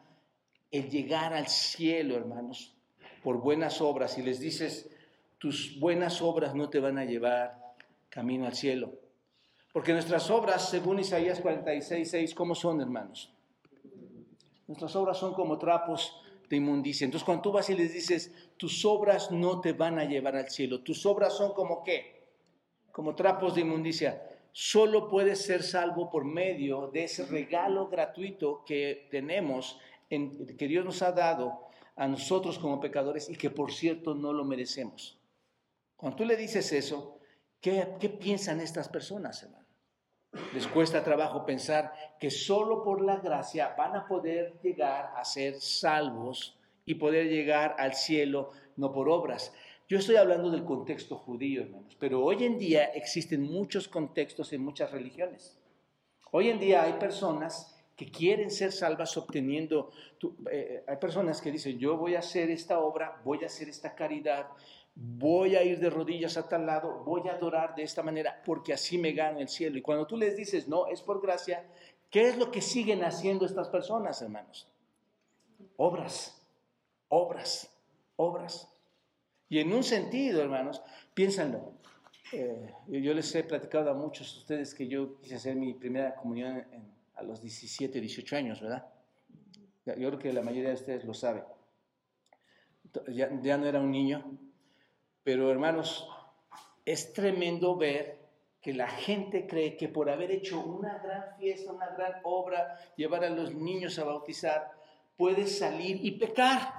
[0.71, 2.75] el llegar al cielo, hermanos,
[3.23, 4.89] por buenas obras, y les dices,
[5.37, 7.75] tus buenas obras no te van a llevar
[8.09, 8.93] camino al cielo.
[9.71, 13.31] Porque nuestras obras, según Isaías 46, 6, ¿cómo son, hermanos?
[14.67, 17.05] Nuestras obras son como trapos de inmundicia.
[17.05, 20.49] Entonces, cuando tú vas y les dices, tus obras no te van a llevar al
[20.49, 22.27] cielo, tus obras son como qué?
[22.91, 24.21] Como trapos de inmundicia.
[24.51, 29.79] Solo puedes ser salvo por medio de ese regalo gratuito que tenemos
[30.09, 34.43] que Dios nos ha dado a nosotros como pecadores y que por cierto no lo
[34.43, 35.19] merecemos.
[35.95, 37.19] Cuando tú le dices eso,
[37.61, 39.65] ¿qué, qué piensan estas personas, hermano?
[40.53, 45.59] Les cuesta trabajo pensar que solo por la gracia van a poder llegar a ser
[45.59, 49.53] salvos y poder llegar al cielo, no por obras.
[49.87, 54.63] Yo estoy hablando del contexto judío, hermanos, pero hoy en día existen muchos contextos en
[54.63, 55.57] muchas religiones.
[56.31, 59.91] Hoy en día hay personas que quieren ser salvas obteniendo,
[60.49, 63.93] eh, hay personas que dicen, yo voy a hacer esta obra, voy a hacer esta
[63.93, 64.47] caridad,
[64.95, 68.71] voy a ir de rodillas a tal lado, voy a adorar de esta manera, porque
[68.71, 69.77] así me gano el cielo.
[69.77, 71.65] Y cuando tú les dices, no, es por gracia,
[72.09, 74.65] ¿qué es lo que siguen haciendo estas personas, hermanos?
[75.75, 76.41] Obras,
[77.09, 77.69] obras,
[78.15, 78.73] obras.
[79.49, 80.81] Y en un sentido, hermanos,
[81.13, 81.73] piénsanlo.
[82.31, 86.15] Eh, yo les he platicado a muchos de ustedes que yo quise hacer mi primera
[86.15, 86.63] comunión
[87.19, 88.87] a los 17, 18 años, ¿verdad?
[89.85, 91.43] Yo creo que la mayoría de ustedes lo sabe.
[93.07, 94.23] Ya, ya no era un niño,
[95.23, 96.07] pero hermanos,
[96.85, 98.19] es tremendo ver
[98.61, 103.23] que la gente cree que por haber hecho una gran fiesta, una gran obra, llevar
[103.23, 104.71] a los niños a bautizar,
[105.17, 106.73] puedes salir y pecar.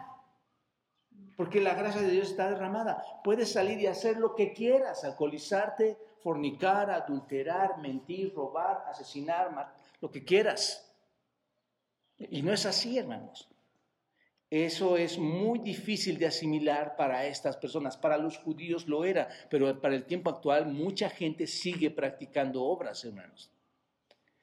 [1.36, 3.02] Porque la gracia de Dios está derramada.
[3.24, 9.50] Puedes salir y hacer lo que quieras, alcoholizarte, fornicar, adulterar, mentir, robar, asesinar,
[10.00, 10.86] lo que quieras.
[12.18, 13.48] Y no es así, hermanos.
[14.50, 17.96] Eso es muy difícil de asimilar para estas personas.
[17.96, 23.04] Para los judíos lo era, pero para el tiempo actual mucha gente sigue practicando obras,
[23.04, 23.50] hermanos.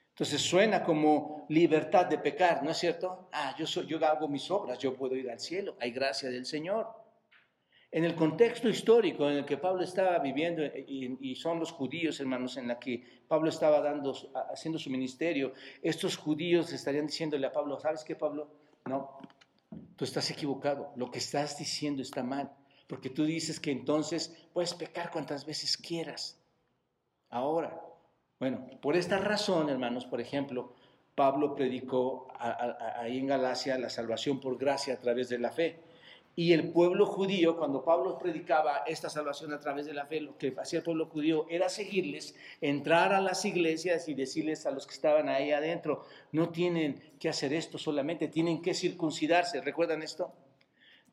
[0.10, 3.30] Entonces suena como libertad de pecar, ¿no es cierto?
[3.32, 6.46] Ah, yo, soy, yo hago mis obras, yo puedo ir al cielo, hay gracia del
[6.46, 6.88] Señor.
[7.98, 12.20] En el contexto histórico en el que Pablo estaba viviendo, eh, y, son los judíos,
[12.20, 14.14] hermanos, en la que Pablo estaba dando,
[14.54, 18.52] haciendo su ministerio, estos judíos estarían diciéndole a Pablo, ¿sabes qué, Pablo?
[18.86, 19.18] No,
[19.96, 22.52] tú estás equivocado, lo que estás diciendo está mal,
[22.86, 26.40] porque tú dices que entonces puedes pecar cuantas veces quieras.
[27.32, 27.82] Ahora,
[28.40, 30.76] bueno, por esta razón, hermanos, por ejemplo,
[31.16, 35.87] Pablo predicó ahí en Galacia la salvación por gracia a través de la fe.
[36.40, 40.38] Y el pueblo judío, cuando Pablo predicaba esta salvación a través de la fe, lo
[40.38, 44.86] que hacía el pueblo judío era seguirles, entrar a las iglesias y decirles a los
[44.86, 49.62] que estaban ahí adentro, no tienen que hacer esto solamente, tienen que circuncidarse.
[49.62, 50.32] ¿Recuerdan esto?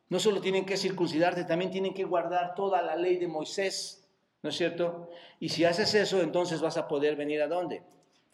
[0.09, 4.07] No solo tienen que circuncidarse, también tienen que guardar toda la ley de Moisés.
[4.43, 5.09] ¿no es cierto?
[5.39, 7.81] Y si haces eso, entonces vas a poder venir a dónde?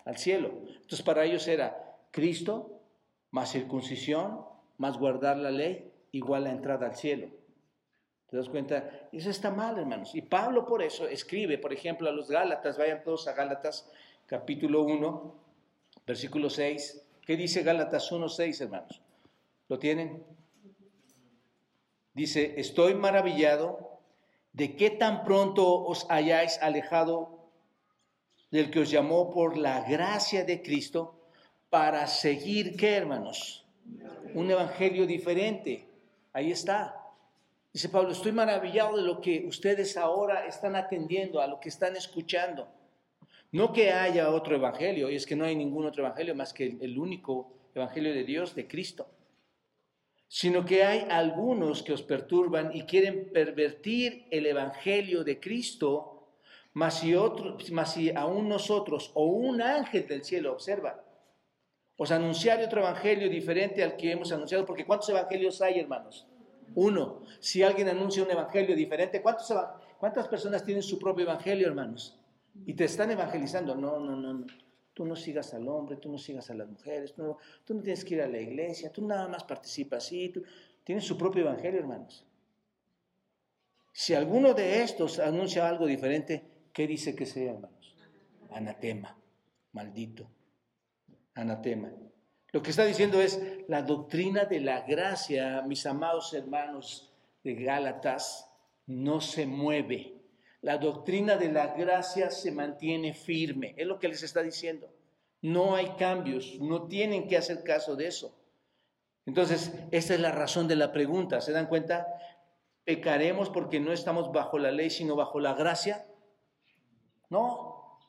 [0.04, 0.51] Al cielo.
[0.67, 2.82] Entonces para ellos era Cristo
[3.30, 4.41] más circuncisión,
[4.77, 7.28] más guardar la ley, igual a entrada al cielo.
[8.30, 8.89] ¿Te das cuenta?
[9.12, 10.15] Eso está mal, hermanos.
[10.15, 13.91] Y Pablo por eso escribe, por ejemplo, a los Gálatas, vayan todos a Gálatas
[14.26, 15.36] capítulo 1,
[16.08, 17.08] versículo 6.
[17.26, 19.02] ¿Qué dice Gálatas 1, 6, hermanos?
[19.67, 20.24] ¿Lo tienen?
[22.13, 24.00] Dice, estoy maravillado
[24.54, 27.50] de qué tan pronto os hayáis alejado
[28.50, 31.15] del que os llamó por la gracia de Cristo
[31.69, 33.65] para seguir, ¿qué hermanos?
[34.34, 35.90] Un evangelio diferente.
[36.33, 36.97] Ahí está.
[37.73, 41.95] Dice Pablo, estoy maravillado de lo que ustedes ahora están atendiendo, a lo que están
[41.95, 42.67] escuchando.
[43.51, 46.77] No que haya otro evangelio, y es que no hay ningún otro evangelio más que
[46.79, 49.07] el único evangelio de Dios, de Cristo
[50.33, 56.29] sino que hay algunos que os perturban y quieren pervertir el Evangelio de Cristo,
[56.71, 57.13] mas si,
[57.85, 61.03] si aún nosotros o un ángel del cielo, observa,
[62.01, 66.25] os anunciar otro Evangelio diferente al que hemos anunciado, porque ¿cuántos Evangelios hay, hermanos?
[66.73, 67.21] Uno.
[67.39, 69.53] Si alguien anuncia un Evangelio diferente, ¿cuántos,
[69.99, 72.17] ¿cuántas personas tienen su propio Evangelio, hermanos?
[72.65, 73.75] Y te están evangelizando.
[73.75, 74.47] No, no, no, no.
[74.95, 78.15] Tú no sigas al hombre, tú no sigas a las mujeres, tú no, tienes que
[78.15, 80.33] ir a la iglesia, tú nada más participas así,
[80.83, 82.25] tienes su propio evangelio, hermanos.
[83.93, 87.95] Si alguno de estos anuncia algo diferente, ¿qué dice que sea, hermanos?
[88.49, 89.15] Anatema,
[89.71, 90.27] maldito,
[91.35, 91.91] anatema.
[92.51, 97.13] Lo que está diciendo es la doctrina de la gracia, mis amados hermanos
[97.43, 98.49] de Gálatas,
[98.87, 100.21] no se mueve.
[100.61, 103.73] La doctrina de la gracia se mantiene firme.
[103.77, 104.89] Es lo que les está diciendo.
[105.41, 108.37] No hay cambios, no tienen que hacer caso de eso.
[109.25, 111.41] Entonces, esta es la razón de la pregunta.
[111.41, 112.05] ¿Se dan cuenta?
[112.83, 116.05] ¿Pecaremos porque no estamos bajo la ley, sino bajo la gracia?
[117.29, 117.99] No,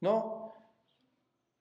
[0.00, 0.39] no.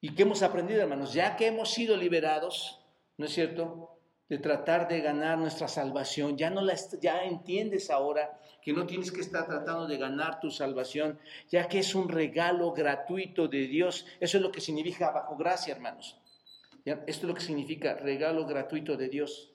[0.01, 1.13] ¿Y qué hemos aprendido, hermanos?
[1.13, 2.79] Ya que hemos sido liberados,
[3.17, 3.99] ¿no es cierto?
[4.29, 6.37] de tratar de ganar nuestra salvación.
[6.37, 10.52] Ya no la ya entiendes ahora que no tienes que estar tratando de ganar tu
[10.52, 11.19] salvación,
[11.50, 14.06] ya que es un regalo gratuito de Dios.
[14.19, 16.21] Eso es lo que significa bajo gracia, hermanos.
[16.85, 19.52] Esto es lo que significa regalo gratuito de Dios.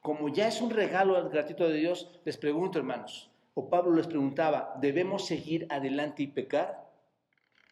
[0.00, 4.74] Como ya es un regalo gratuito de Dios, les pregunto, hermanos, o Pablo les preguntaba,
[4.80, 6.90] ¿debemos seguir adelante y pecar?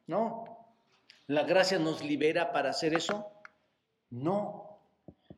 [0.06, 0.57] No.
[1.28, 3.30] ¿La gracia nos libera para hacer eso?
[4.08, 4.80] No.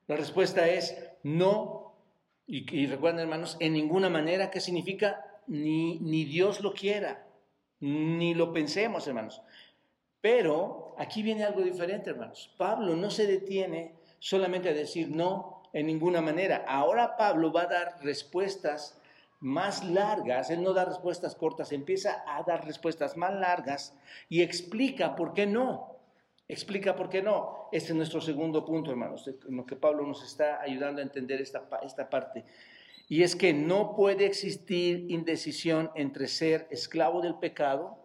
[0.06, 1.96] La respuesta es no.
[2.46, 5.24] Y, recuerden, hermanos, en ninguna manera, ¿qué significa?
[5.48, 7.26] Ni, ni Dios lo quiera,
[7.80, 9.42] ni lo pensemos, hermanos.
[10.20, 12.54] Pero aquí viene algo diferente, hermanos.
[12.56, 16.64] Pablo no se detiene solamente a decir no en ninguna manera.
[16.68, 18.99] Ahora Pablo va a dar respuestas
[19.40, 23.96] más largas, Él no da respuestas cortas, empieza a dar respuestas más largas
[24.28, 25.96] y explica por qué no.
[26.46, 27.68] Explica por qué no.
[27.72, 31.40] Este es nuestro segundo punto, hermanos, en lo que Pablo nos está ayudando a entender
[31.40, 32.44] esta, esta parte.
[33.08, 37.98] Y es que no puede existir indecisión entre ser esclavo del pecado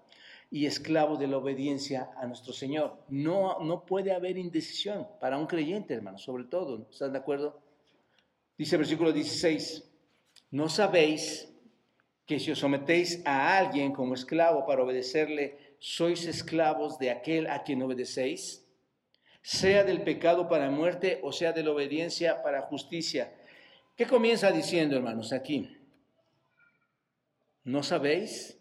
[0.51, 2.97] y esclavo de la obediencia a nuestro Señor.
[3.09, 6.87] No, no puede haber indecisión para un creyente, hermanos, sobre todo.
[6.89, 7.59] ¿Están de acuerdo?
[8.57, 9.94] Dice el versículo 16,
[10.55, 11.51] ¿no sabéis
[12.25, 17.63] que si os sometéis a alguien como esclavo para obedecerle, sois esclavos de aquel a
[17.63, 18.63] quien obedecéis?
[19.41, 23.35] Sea del pecado para muerte o sea de la obediencia para justicia.
[23.97, 25.77] ¿Qué comienza diciendo, hermanos, aquí?
[27.65, 28.57] ¿No sabéis?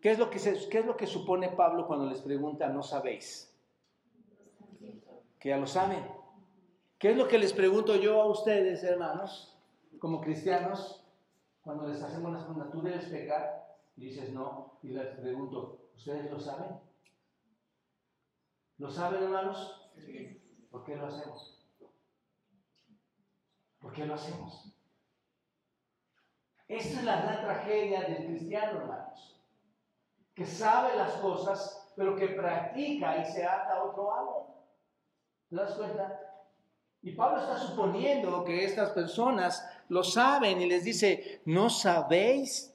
[0.00, 0.38] ¿Qué es, lo que
[0.70, 3.54] ¿Qué es lo que supone Pablo cuando les pregunta, no sabéis?
[5.38, 6.02] Que ya lo saben.
[6.98, 9.51] ¿Qué es lo que les pregunto yo a ustedes, hermanos,
[10.02, 11.00] como cristianos,
[11.62, 13.78] cuando les hacemos las preguntas, tú debes pecar?
[13.94, 16.76] Y dices no, y les pregunto, ¿ustedes lo saben?
[18.78, 19.92] ¿Lo saben, hermanos?
[19.94, 20.42] Sí.
[20.72, 21.64] ¿Por qué lo hacemos?
[23.78, 24.74] ¿Por qué lo hacemos?
[26.66, 29.40] Esta es la gran tragedia del cristiano, hermanos,
[30.34, 34.66] que sabe las cosas, pero que practica y se ata a otro amo.
[35.48, 36.18] ¿Te das cuenta?
[37.02, 42.72] Y Pablo está suponiendo que estas personas lo saben y les dice, ¿no sabéis?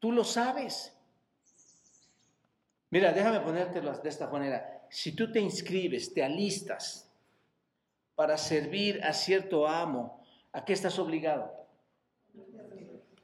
[0.00, 0.92] Tú lo sabes.
[2.90, 4.86] Mira, déjame ponértelo de esta manera.
[4.90, 7.08] Si tú te inscribes, te alistas
[8.14, 11.52] para servir a cierto amo, ¿a qué estás obligado?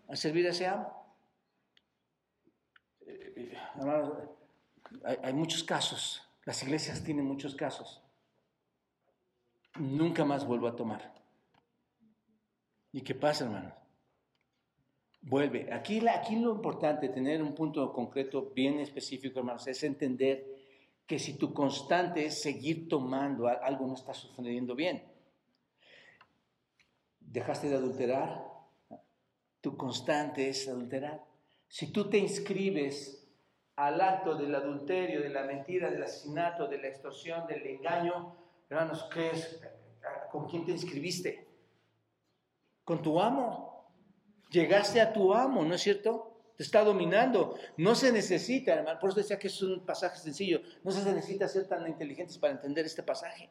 [0.09, 1.16] A servir a ese amo.
[3.07, 3.57] Eh,
[5.05, 8.05] hay, hay muchos casos, las iglesias tienen muchos casos
[9.78, 11.12] nunca más vuelvo a tomar.
[12.95, 13.74] ¿Y qué pasa, hermano?
[15.20, 15.72] Vuelve.
[15.72, 20.47] Aquí, aquí lo importante, tener un punto concreto bien específico, hermanos, es entender
[21.05, 25.03] que si tu constante es seguir tomando, algo no está sucediendo bien.
[27.18, 28.45] Dejaste de adulterar,
[29.61, 31.20] tu constante es adulterar.
[31.66, 33.28] Si tú te inscribes
[33.74, 38.36] al acto del adulterio, de la mentira, del asesinato, de la extorsión, del engaño,
[38.70, 39.61] Hermanos, ¿qué es?
[40.32, 41.53] ¿Con quién te inscribiste?
[42.85, 43.91] Con tu amo.
[44.51, 46.35] Llegaste a tu amo, ¿no es cierto?
[46.57, 47.57] Te está dominando.
[47.76, 51.49] No se necesita, hermano, por eso decía que es un pasaje sencillo, no se necesita
[51.49, 53.51] ser tan inteligentes para entender este pasaje.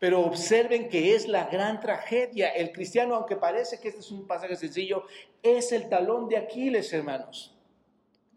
[0.00, 2.48] Pero observen que es la gran tragedia.
[2.48, 5.04] El cristiano, aunque parece que este es un pasaje sencillo,
[5.42, 7.54] es el talón de Aquiles, hermanos.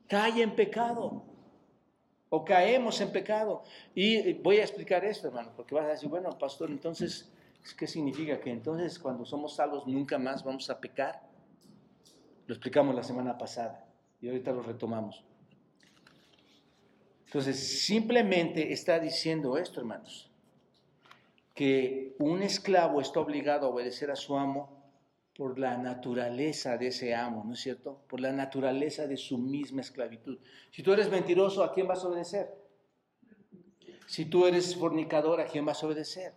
[0.08, 1.24] Cae en pecado
[2.30, 3.64] o caemos en pecado.
[3.96, 7.32] Y voy a explicar esto, hermano, porque vas a decir, bueno, pastor, entonces,
[7.78, 8.42] ¿qué significa?
[8.42, 11.22] Que entonces cuando somos salvos nunca más vamos a pecar.
[12.46, 13.86] Lo explicamos la semana pasada
[14.20, 15.24] y ahorita lo retomamos.
[17.26, 20.30] Entonces, simplemente está diciendo esto, hermanos,
[21.56, 24.84] que un esclavo está obligado a obedecer a su amo
[25.36, 28.04] por la naturaleza de ese amo, ¿no es cierto?
[28.08, 30.38] Por la naturaleza de su misma esclavitud.
[30.70, 32.54] Si tú eres mentiroso, ¿a quién vas a obedecer?
[34.06, 36.34] Si tú eres fornicador, ¿a quién vas a obedecer?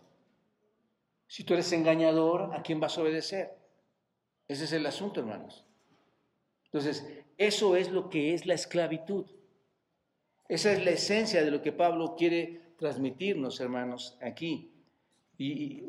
[1.27, 3.55] Si tú eres engañador, ¿a quién vas a obedecer?
[4.47, 5.65] Ese es el asunto, hermanos.
[6.65, 7.07] Entonces,
[7.37, 9.25] eso es lo que es la esclavitud.
[10.47, 14.71] Esa es la esencia de lo que Pablo quiere transmitirnos, hermanos, aquí.
[15.37, 15.83] Y,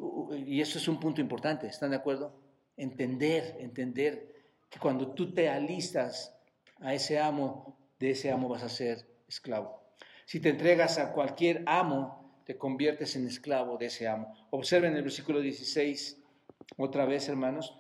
[0.61, 2.49] eso es un punto importante, ¿están de acuerdo?
[2.79, 4.35] entender, entender
[4.71, 6.35] que cuando tú te alistas
[6.81, 9.83] a ese amo, de ese amo vas a ser esclavo.
[10.25, 12.18] Si te entregas a cualquier amo,
[12.49, 14.35] te conviertes en esclavo de ese amo.
[14.49, 16.17] Observen el versículo 16,
[16.79, 17.79] otra vez, hermanos,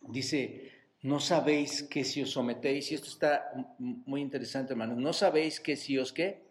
[0.00, 0.70] dice,
[1.02, 3.50] no sabéis que si os sometéis, y esto está
[3.80, 6.44] muy interesante, hermanos, no sabéis que si os qué,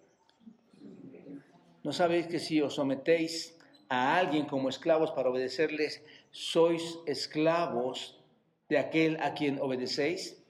[1.81, 8.19] no sabéis que si os sometéis a alguien como esclavos para obedecerles, sois esclavos
[8.67, 10.43] de aquel a quien obedecéis.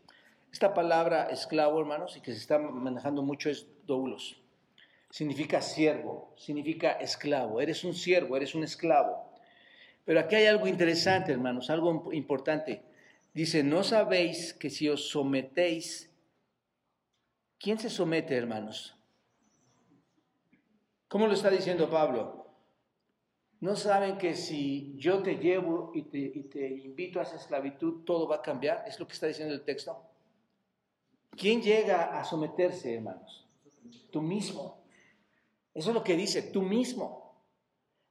[0.52, 4.42] Esta palabra esclavo, hermanos, y que se está manejando mucho es doulos.
[5.16, 7.62] Significa siervo, significa esclavo.
[7.62, 9.32] Eres un siervo, eres un esclavo.
[10.04, 12.84] Pero aquí hay algo interesante, hermanos, algo importante.
[13.34, 16.12] Dice, no sabéis que si os sometéis,
[17.58, 18.94] ¿quién se somete, hermanos?
[21.08, 22.50] ¿Cómo lo está diciendo Pablo?
[23.62, 28.36] ¿No saben que si yo te llevo y te, invito a esa esclavitud, todo va
[28.36, 28.84] a cambiar?
[28.86, 29.98] Es lo que está diciendo el texto.
[31.38, 33.48] ¿Quién llega a someterse, hermanos?
[34.12, 34.84] Tú mismo.
[35.76, 37.26] Eso es lo que dice, tú mismo.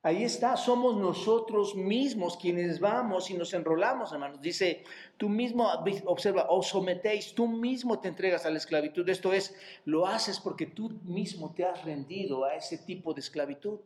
[0.02, 4.38] Ahí está, somos nosotros mismos quienes vamos y nos enrolamos, hermanos.
[4.42, 4.84] Dice,
[5.16, 5.66] tú mismo,
[6.04, 9.08] observa, os sometéis, tú mismo te entregas a la esclavitud.
[9.08, 9.56] Esto es,
[9.86, 13.80] lo haces porque tú mismo te has rendido a ese tipo de esclavitud.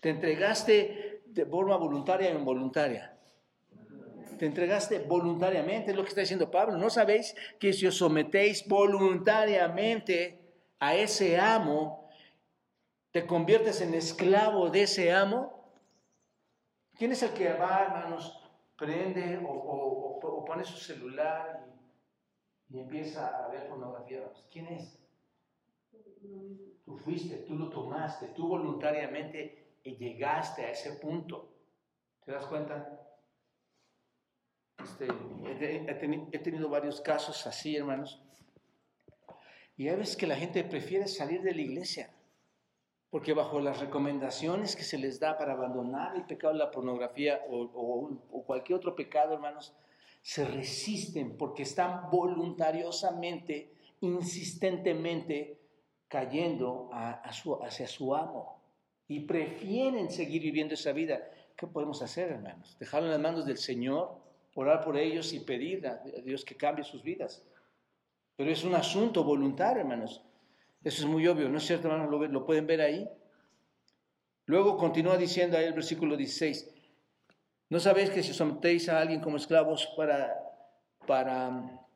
[0.00, 3.16] Te entregaste de forma voluntaria o involuntaria.
[4.36, 6.76] Te entregaste voluntariamente, es lo que está diciendo Pablo.
[6.76, 10.40] ¿No sabéis que si os sometéis voluntariamente
[10.80, 12.01] a ese amo,
[13.12, 15.70] te conviertes en esclavo de ese amo,
[16.96, 18.40] ¿quién es el que va, hermanos,
[18.76, 21.62] prende o, pone su celular
[22.70, 24.32] y, empieza a ver pornografía?
[24.50, 24.98] ¿Quién es?
[26.84, 31.52] Tú fuiste, tú lo tomaste, tú voluntariamente llegaste a ese punto.
[32.24, 32.98] ¿Te das cuenta?
[34.82, 35.06] Este,
[36.32, 38.22] he, tenido varios casos así, hermanos.
[39.76, 42.10] Y a veces que la gente prefiere salir de la iglesia
[43.12, 47.42] porque bajo las recomendaciones que se les da para abandonar el pecado de la pornografía
[47.50, 49.74] o, cualquier otro pecado, hermanos,
[50.22, 55.60] se resisten porque están voluntariosamente, insistentemente
[56.08, 58.62] cayendo hacia su amo
[59.06, 61.20] y prefieren seguir viviendo esa vida.
[61.54, 62.78] ¿Qué podemos hacer, hermanos?
[62.80, 64.22] Dejarlo en las manos del Señor,
[64.54, 67.44] orar por ellos y pedir a Dios que cambie sus vidas.
[68.36, 70.24] Pero es un asunto voluntario, hermanos.
[70.84, 72.30] Eso es muy obvio, ¿no es cierto, hermanos?
[72.30, 73.08] ¿Lo, pueden ver ahí?
[74.46, 76.68] Luego continúa diciendo ahí el versículo 16,
[77.68, 80.36] ¿no sabéis que si sometéis a alguien como esclavos para,
[81.06, 81.86] para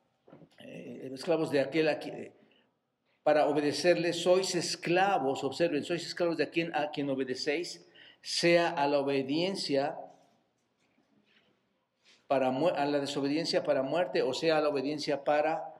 [0.59, 2.33] eh, esclavos de aquel quien,
[3.23, 7.85] para obedecerle, sois esclavos, observen, sois esclavos de a quien, a quien obedecéis,
[8.21, 9.97] sea a la obediencia
[12.27, 15.76] para a la desobediencia para muerte o sea a la obediencia para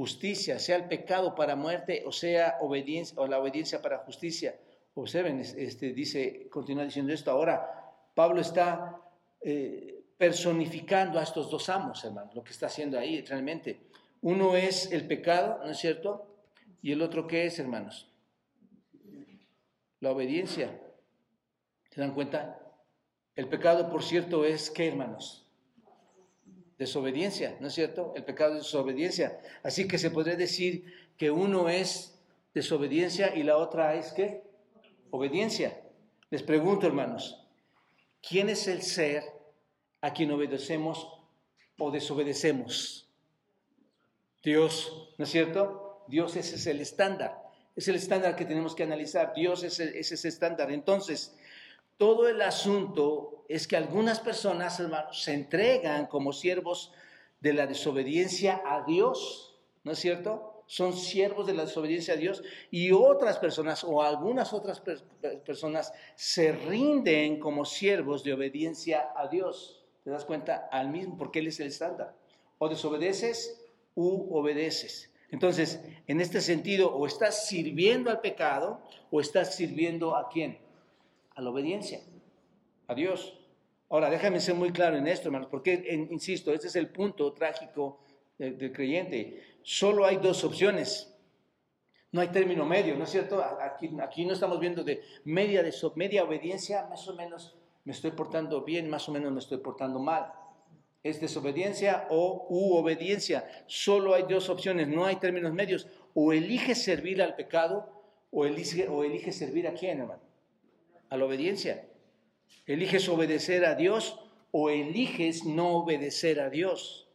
[0.00, 4.58] justicia, sea el pecado para muerte o sea obediencia o la obediencia para justicia.
[4.94, 7.30] Observen, este, dice, continúa diciendo esto.
[7.30, 7.54] Ahora,
[8.14, 8.96] Pablo está
[9.42, 13.78] eh, personificando a estos dos amos, hermano, lo que está haciendo ahí realmente.
[14.22, 16.34] Uno es el pecado, ¿no es cierto?
[16.80, 18.10] Y el otro, ¿qué es, hermanos?
[20.00, 20.80] La obediencia.
[21.90, 22.58] ¿Se dan cuenta?
[23.36, 25.46] El pecado, por cierto, es, ¿qué, hermanos?
[26.80, 28.14] Desobediencia, ¿no es cierto?
[28.16, 29.38] El pecado es desobediencia.
[29.62, 30.86] Así que se podría decir
[31.18, 32.18] que uno es
[32.54, 34.42] desobediencia y la otra es qué?
[35.10, 35.78] Obediencia.
[36.30, 37.46] Les pregunto, hermanos,
[38.26, 39.22] ¿quién es el ser
[40.00, 41.06] a quien obedecemos
[41.78, 43.06] o desobedecemos?
[44.42, 46.06] Dios, ¿no es cierto?
[46.08, 47.42] Dios ese es el estándar.
[47.76, 49.34] Es el estándar que tenemos que analizar.
[49.34, 50.72] Dios es, es ese estándar.
[50.72, 51.36] Entonces,
[52.00, 56.94] todo el asunto es que algunas personas, hermanos, se entregan como siervos
[57.40, 60.64] de la desobediencia a Dios, ¿no es cierto?
[60.66, 64.80] Son siervos de la desobediencia a Dios y otras personas o algunas otras
[65.44, 69.84] personas se rinden como siervos de obediencia a Dios.
[70.02, 70.70] ¿Te das cuenta?
[70.72, 72.14] Al mismo, porque Él es el estándar.
[72.56, 73.60] O desobedeces
[73.94, 75.12] u obedeces.
[75.30, 78.80] Entonces, en este sentido, o estás sirviendo al pecado
[79.10, 80.69] o estás sirviendo a quién?
[81.40, 82.00] A la obediencia,
[82.86, 83.36] a Dios.
[83.88, 88.04] Ahora, déjame ser muy claro en esto, hermanos, porque, insisto, este es el punto trágico
[88.38, 89.58] del, creyente.
[89.62, 91.12] Solo hay dos opciones.
[92.12, 93.42] No hay término medio, ¿no es cierto?
[93.42, 98.90] Aquí, no estamos viendo de media, de obediencia, más o menos me estoy portando bien,
[98.90, 100.32] más o menos me estoy portando mal.
[101.02, 103.48] Es desobediencia o u obediencia.
[103.66, 105.86] Solo hay dos opciones, no hay términos medios.
[106.14, 107.88] O elige servir al pecado
[108.32, 110.29] o elige, o elige servir a quién, hermano
[111.10, 111.86] a la obediencia.
[112.66, 114.18] ¿Eliges obedecer a Dios
[114.52, 117.08] o eliges no obedecer a Dios?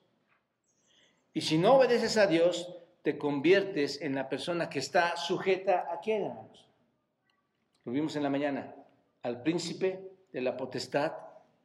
[1.34, 6.00] Y si no obedeces a Dios, te conviertes en la persona que está sujeta a
[6.00, 6.68] quién, hermanos.
[7.84, 8.76] Lo vimos en la mañana,
[9.22, 10.00] al príncipe
[10.32, 11.14] de la potestad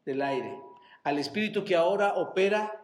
[0.05, 0.55] del aire,
[1.03, 2.83] al espíritu que ahora opera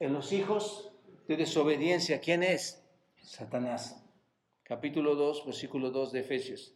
[0.00, 0.92] en los hijos
[1.26, 2.20] de desobediencia.
[2.20, 2.84] ¿Quién es?
[3.22, 4.04] Satanás.
[4.64, 6.74] Capítulo 2, versículo 2 de Efesios.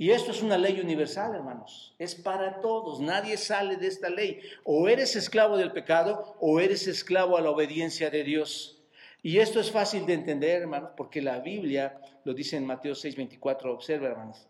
[0.00, 1.92] Y esto es una ley universal, hermanos.
[1.98, 3.00] Es para todos.
[3.00, 4.40] Nadie sale de esta ley.
[4.62, 8.80] O eres esclavo del pecado o eres esclavo a la obediencia de Dios.
[9.24, 13.16] Y esto es fácil de entender, hermanos, porque la Biblia lo dice en Mateo 6,
[13.16, 13.74] 24.
[13.74, 14.46] Observa, hermanos.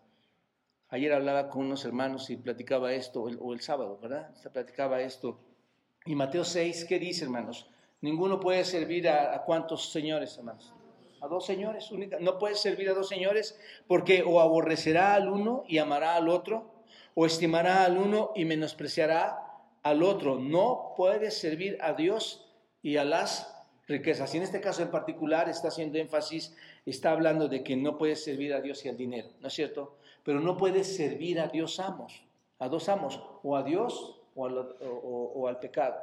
[0.90, 4.34] Ayer hablaba con unos hermanos y platicaba esto, o el, sábado, ¿verdad?
[4.34, 5.40] Se platicaba esto.
[6.04, 7.70] Y Mateo 6, ¿qué dice, hermanos?
[8.02, 10.74] Ninguno puede servir a, a cuántos señores, hermanos
[11.20, 11.90] a dos señores.
[12.20, 16.70] No puedes servir a dos señores porque o aborrecerá al uno y amará al otro,
[17.14, 19.38] o estimará al uno y menospreciará
[19.82, 20.38] al otro.
[20.38, 22.46] No puedes servir a Dios
[22.82, 23.54] y a las
[23.86, 24.34] riquezas.
[24.34, 26.56] Y en este caso en particular está haciendo énfasis,
[26.86, 29.98] está hablando de que no puedes servir a Dios y al dinero, ¿no es cierto?
[30.28, 32.22] pero no puedes servir a Dios amos,
[32.58, 35.96] a dos amos, o a Dios o al, pecado.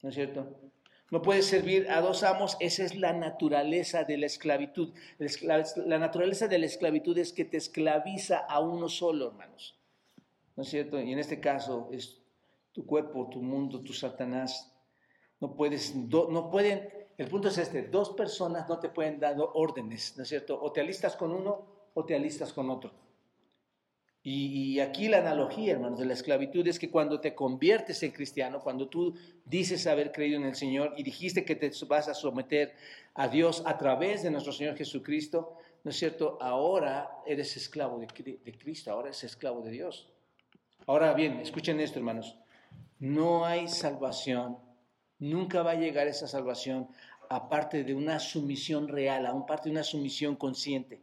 [0.00, 0.46] ¿No es cierto?
[1.12, 4.94] No puedes servir a dos amos, esa es la naturaleza de la esclavitud.
[5.18, 9.78] La naturaleza de la esclavitud es que te esclaviza a uno solo, hermanos.
[10.56, 10.98] ¿No es cierto?
[10.98, 12.22] Y en este caso es
[12.72, 14.72] tu cuerpo, tu mundo, tu Satanás.
[15.38, 16.88] No puedes, no pueden,
[17.18, 20.58] el punto es este, dos personas no te pueden dar órdenes, ¿no es cierto?
[20.62, 22.90] O te alistas con uno o te alistas con otro.
[24.24, 28.60] Y, aquí la analogía, hermanos, de la esclavitud es que cuando te conviertes en cristiano,
[28.60, 29.14] cuando tú
[29.44, 32.72] dices haber creído en el Señor y dijiste que te vas a someter
[33.14, 36.38] a Dios a través de nuestro Señor Jesucristo, ¿no es cierto?
[36.40, 38.06] Ahora eres esclavo de,
[38.44, 40.08] de Cristo, ahora eres esclavo de Dios.
[40.86, 42.38] Ahora bien, escuchen esto, hermanos.
[43.00, 44.56] No hay salvación,
[45.18, 46.88] nunca va a llegar esa salvación
[47.28, 51.00] aparte de una sumisión real, aparte de una sumisión consciente.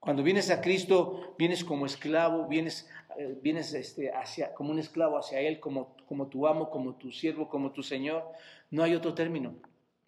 [0.00, 2.88] Cuando vienes a Cristo, vienes como esclavo, vienes,
[3.18, 7.12] eh, vienes este, hacia, como un esclavo hacia Él, como, como tu amo, como tu
[7.12, 8.24] siervo, como tu Señor.
[8.70, 9.54] No hay otro término.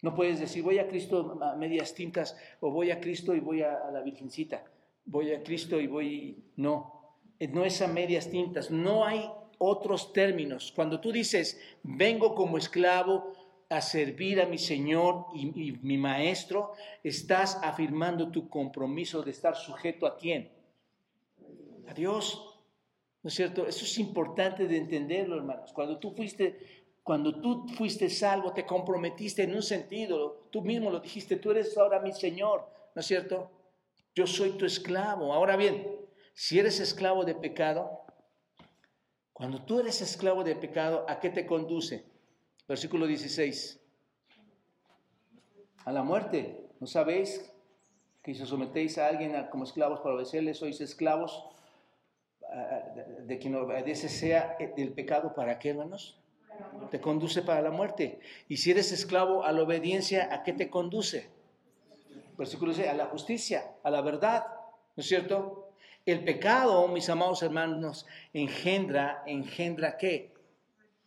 [0.01, 3.61] No puedes decir, voy a Cristo a medias tintas, o voy a Cristo y voy
[3.61, 4.63] a, la Virgencita.
[5.05, 6.43] Voy a Cristo y voy...
[6.55, 8.71] No, eh, no es a medias tintas.
[8.71, 9.29] No hay
[9.59, 10.73] otros términos.
[10.75, 13.31] Cuando tú dices, vengo como esclavo,
[13.73, 20.05] a servir a mi Señor y, mi Maestro, estás afirmando tu compromiso de estar sujeto
[20.05, 20.51] a quién?
[21.87, 22.59] A Dios.
[23.23, 23.65] ¿No es cierto?
[23.65, 25.73] Eso es importante de entenderlo, hermanos.
[25.73, 30.99] Cuando tú fuiste, cuando tú fuiste salvo, te comprometiste en un sentido, tú mismo lo
[30.99, 33.49] dijiste, tú eres ahora mi Señor, ¿no es cierto?
[34.13, 35.33] Yo soy tu esclavo.
[35.33, 35.87] Ahora bien,
[36.35, 38.01] si eres esclavo de pecado,
[39.31, 42.12] cuando tú eres esclavo de pecado, ¿a qué te conduce?
[42.67, 43.79] Versículo 16.
[45.85, 46.69] A la muerte.
[46.79, 47.51] ¿No sabéis
[48.23, 51.45] que si os sometéis a alguien como esclavos para obedecerle, sois esclavos
[53.25, 55.33] de quien obedece sea del pecado?
[55.33, 56.19] ¿Para qué, hermanos?
[56.89, 58.19] Te conduce para la muerte.
[58.47, 61.29] Y si eres esclavo a la obediencia, ¿a qué te conduce?
[62.37, 64.45] Versículo 16, a la justicia, a la verdad.
[64.95, 65.71] ¿No es cierto?
[66.05, 70.33] El pecado, mis amados hermanos, engendra, engendra qué?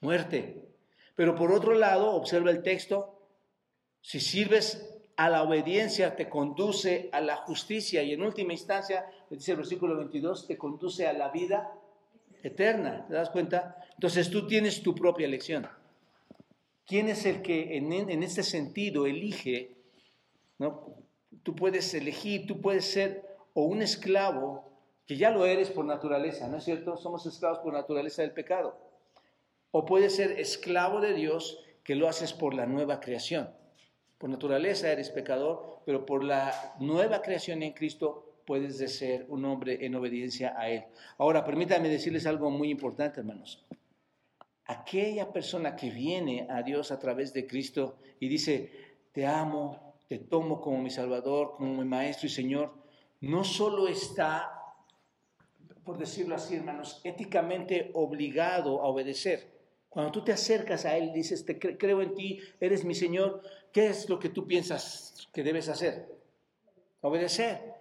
[0.00, 0.75] Muerte.
[1.16, 3.18] Pero por otro lado, observa el texto,
[4.02, 9.52] si sirves a la obediencia te conduce a la justicia y en última instancia, dice
[9.52, 11.72] el versículo 22, te conduce a la vida
[12.42, 13.06] eterna.
[13.08, 13.76] ¿Te das cuenta?
[13.94, 15.66] Entonces tú tienes tu propia elección.
[16.86, 19.74] ¿Quién es el que en, este sentido elige?
[20.58, 20.94] ¿no?
[21.42, 24.70] Tú puedes elegir, tú puedes ser o un esclavo,
[25.06, 26.96] que ya lo eres por naturaleza, ¿no es cierto?
[26.98, 28.85] Somos esclavos por naturaleza del pecado
[29.70, 33.50] o puedes ser esclavo de Dios que lo haces por la nueva creación.
[34.18, 39.84] Por naturaleza eres pecador, pero por la nueva creación en Cristo puedes ser un hombre
[39.84, 40.84] en obediencia a Él.
[41.18, 43.64] Ahora, permítanme decirles algo muy importante, hermanos.
[44.64, 48.70] Aquella persona que viene a Dios a través de Cristo y dice,
[49.12, 52.74] te amo, te tomo como mi Salvador, como mi Maestro y Señor,
[53.20, 54.50] no solo está,
[55.84, 59.55] por decirlo así, hermanos, éticamente obligado a obedecer,
[59.96, 63.40] cuando tú te acercas a Él y dices, te creo en ti, eres mi Señor,
[63.72, 66.06] ¿qué es lo que tú piensas que debes hacer?
[67.00, 67.72] Obedecer.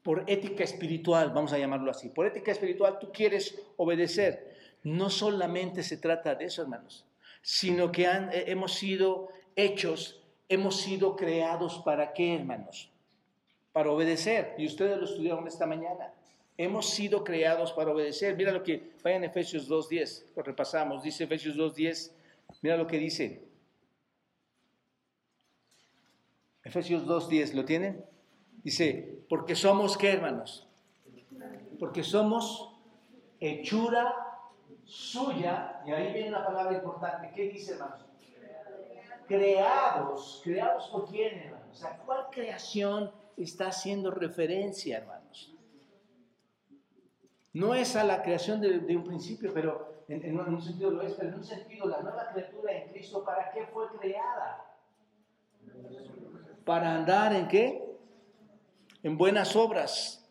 [0.00, 2.10] Por ética espiritual, vamos a llamarlo así.
[2.10, 4.54] Por ética espiritual tú quieres obedecer.
[4.84, 7.06] No solamente se trata de eso, hermanos,
[7.42, 12.88] sino que eh, hemos sido hechos, hemos sido creados para qué, hermanos?
[13.72, 14.54] Para obedecer.
[14.58, 16.12] Y ustedes lo estudiaron esta mañana.
[16.56, 18.36] Hemos sido creados para obedecer.
[18.36, 21.02] Mira lo que vaya en Efesios 2.10, lo repasamos.
[21.02, 22.12] Dice Efesios 2.10,
[22.62, 23.42] mira lo que dice.
[26.62, 28.04] Efesios 2.10, ¿lo tienen?
[28.62, 30.66] Dice, porque somos qué, hermanos?
[31.78, 32.74] Porque somos
[33.40, 34.14] hechura
[34.84, 37.30] suya, y ahí viene una palabra importante.
[37.34, 38.06] ¿Qué dice, hermanos?
[39.26, 40.40] Creados.
[40.44, 41.78] ¿Creados por quién, hermanos?
[41.78, 45.23] Sea, ¿cuál creación está haciendo referencia, hermanos?
[47.54, 51.28] No es a la creación de, un principio, pero en, un sentido lo es, pero
[51.28, 54.64] en un sentido la nueva criatura en Cristo, ¿para qué fue creada?
[56.64, 57.96] Para andar en qué?
[59.04, 60.28] En buenas obras,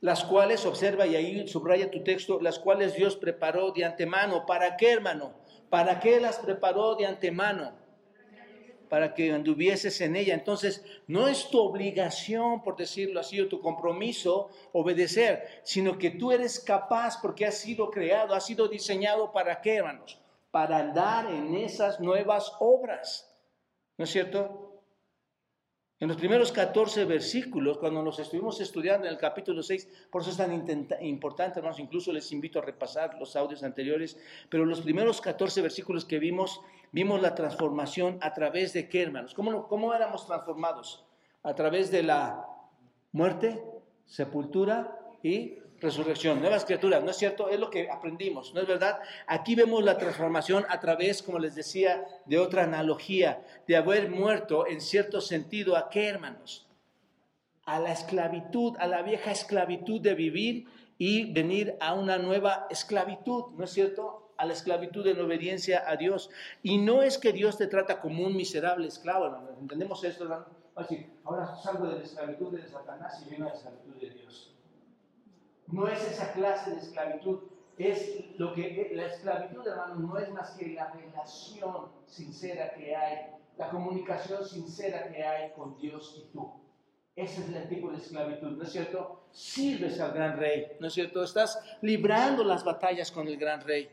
[0.00, 4.44] las cuales, observa y ahí subraya tu texto, las cuales Dios preparó de antemano.
[4.44, 5.32] ¿Para qué, hermano?
[5.70, 7.81] ¿Para qué las preparó de antemano?
[8.92, 10.34] Para que anduvieses en ella.
[10.34, 16.30] Entonces, no es tu obligación, por decirlo así, o tu compromiso obedecer, sino que tú
[16.30, 20.18] eres capaz porque has sido creado, has sido diseñado para qué, hermanos?
[20.50, 23.34] Para andar en esas nuevas obras.
[23.96, 24.71] ¿No es cierto?
[26.02, 30.32] En los primeros 14 versículos, cuando los estuvimos estudiando en el capítulo 6, por eso
[30.32, 30.52] es tan
[31.00, 36.04] importante, hermanos, incluso les invito a repasar los audios anteriores, pero los primeros 14 versículos
[36.04, 39.32] que vimos, vimos la transformación a través de qué, hermanos?
[39.32, 41.04] ¿Cómo, cómo éramos transformados?
[41.44, 42.48] A través de la
[43.12, 43.62] muerte,
[44.04, 47.48] sepultura y resurrección, nuevas criaturas, ¿no es cierto?
[47.48, 49.00] Es lo que aprendimos, ¿no es verdad?
[49.26, 54.66] Aquí vemos la transformación a través, como les decía, de otra analogía, de haber muerto
[54.66, 56.66] en cierto sentido a qué, hermanos?
[57.64, 60.66] A la esclavitud, a la vieja esclavitud de vivir
[60.98, 64.32] y venir a una nueva esclavitud, ¿no es cierto?
[64.38, 66.30] A la esclavitud en obediencia a Dios.
[66.62, 69.56] Y no es que Dios te trata como un miserable esclavo, hermanos.
[69.60, 70.46] ¿Entendemos esto?
[71.24, 74.51] Ahora salgo de la esclavitud de Satanás y vengo a la esclavitud de Dios.
[75.72, 77.40] No es esa clase de esclavitud.
[77.78, 83.30] Es lo que la esclavitud, hermano, no es más que la relación sincera que hay,
[83.56, 86.52] la comunicación sincera que hay con Dios y tú.
[87.16, 89.24] Ese es el tipo de esclavitud, ¿no es cierto?
[89.32, 91.22] Sirves al gran rey, ¿no es cierto?
[91.24, 93.90] Estás librando las batallas con el gran rey,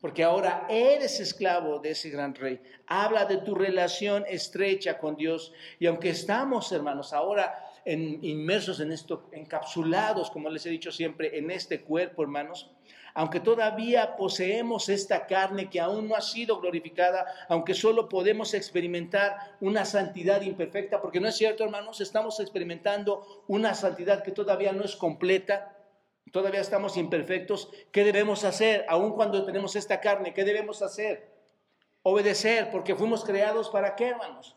[0.00, 2.60] porque ahora eres esclavo de ese gran rey.
[2.86, 5.52] Habla de tu relación estrecha con Dios.
[5.78, 11.50] Y aunque estamos, hermanos, ahora inmersos en esto, encapsulados, como les he dicho siempre, en
[11.50, 12.70] este cuerpo, hermanos,
[13.14, 19.56] aunque todavía poseemos esta carne que aún no ha sido glorificada, aunque solo podemos experimentar
[19.60, 24.84] una santidad imperfecta, porque no es cierto, hermanos, estamos experimentando una santidad que todavía no
[24.84, 25.76] es completa,
[26.32, 28.84] todavía estamos imperfectos, ¿qué debemos hacer?
[28.88, 31.30] Aún cuando tenemos esta carne, ¿qué debemos hacer?
[32.02, 34.56] Obedecer, porque fuimos creados para qué, hermanos?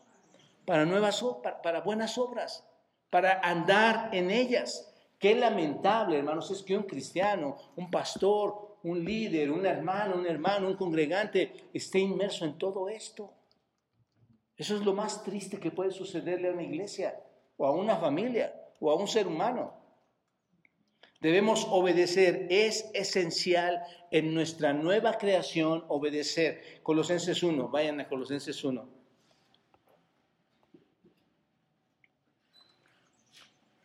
[0.66, 1.24] Para nuevas,
[1.62, 2.66] para buenas obras
[3.10, 4.86] para andar en ellas.
[5.18, 10.68] Qué lamentable, hermanos, es que un cristiano, un pastor, un líder, un hermano, un hermano,
[10.68, 13.34] un congregante esté inmerso en todo esto.
[14.56, 17.22] Eso es lo más triste que puede sucederle a una iglesia
[17.56, 19.74] o a una familia o a un ser humano.
[21.20, 26.80] Debemos obedecer, es esencial en nuestra nueva creación obedecer.
[26.82, 28.99] Colosenses 1, vayan a Colosenses 1.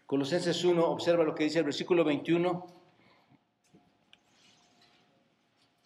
[0.05, 2.67] Colosenses 1, observa lo que dice el versículo 21.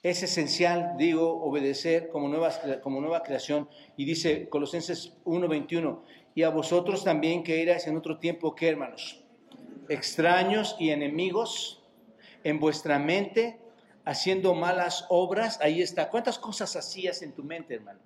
[0.04, 2.30] Es esencial, digo, obedecer como,
[2.82, 3.70] como nueva creación.
[3.96, 6.04] Y dice Colosenses 1, 21,
[6.36, 9.24] y a vosotros también que erais en otro tiempo, ¿qué hermanos?
[9.88, 11.82] Extraños y enemigos
[12.44, 13.60] en vuestra mente,
[14.04, 15.60] haciendo malas obras.
[15.62, 16.10] Ahí está.
[16.10, 18.00] ¿Cuántas cosas hacías en tu mente, hermano?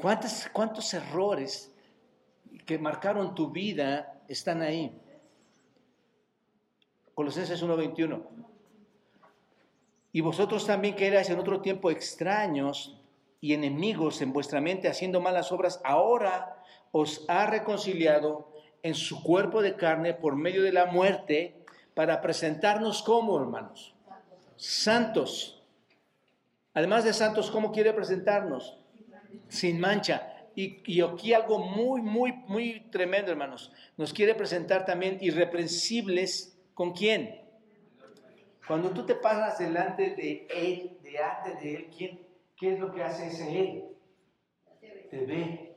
[0.00, 1.71] ¿Cuántos, cuántos errores
[2.66, 4.98] que marcaron tu vida están ahí.
[7.14, 8.22] Colosenses 1:21.
[10.12, 12.98] Y vosotros también que erais en otro tiempo extraños
[13.40, 18.52] y enemigos en vuestra mente haciendo malas obras, ahora os ha reconciliado
[18.82, 21.56] en su cuerpo de carne por medio de la muerte
[21.94, 23.94] para presentarnos como hermanos.
[24.56, 25.62] Santos.
[26.74, 28.78] Además de santos, ¿cómo quiere presentarnos?
[29.48, 33.72] Sin mancha y, aquí algo muy, muy, muy tremendo, hermanos.
[33.96, 37.40] Nos quiere presentar también irreprensibles con quién.
[38.66, 42.20] Cuando tú te pasas delante de Él, delante de Él, ¿quién,
[42.56, 43.84] ¿qué es lo que hace ese Él?
[45.10, 45.76] Te ve.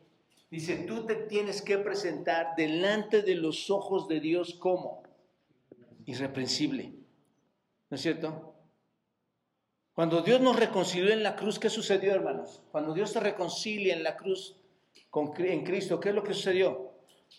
[0.49, 5.03] Dice, tú te tienes que presentar delante de los ojos de Dios como
[6.05, 6.93] irreprensible.
[7.89, 8.53] ¿No es cierto?
[9.93, 12.61] Cuando Dios nos reconcilió en la cruz, ¿qué sucedió, hermanos?
[12.71, 14.57] Cuando Dios te reconcilia en la cruz,
[15.38, 16.91] en Cristo, ¿qué es lo que sucedió?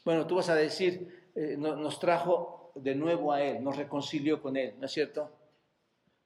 [0.04, 4.56] Bueno, tú vas a decir, eh, nos trajo de nuevo a Él, nos reconcilió con
[4.56, 5.30] Él, ¿no es cierto?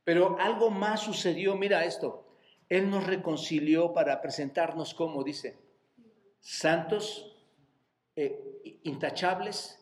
[0.04, 2.26] Pero algo más sucedió, mira esto,
[2.68, 5.58] Él nos reconcilió para presentarnos como, dice,
[6.40, 7.36] santos,
[8.16, 9.78] eh, intachables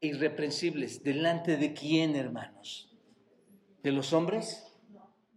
[0.00, 1.02] e irreprensibles.
[1.02, 2.96] ¿Delante de quién, hermanos?
[3.82, 4.66] ¿De los hombres?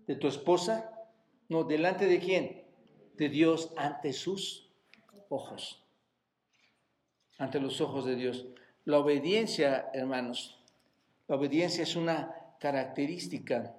[0.07, 0.91] ¿De tu esposa?
[1.49, 2.63] No, ¿delante de quién?
[3.15, 4.66] De Dios ante sus
[5.29, 5.83] ojos,
[7.37, 8.45] ante los ojos de Dios.
[8.85, 10.59] La obediencia, hermanos,
[11.27, 13.75] la obediencia es una característica,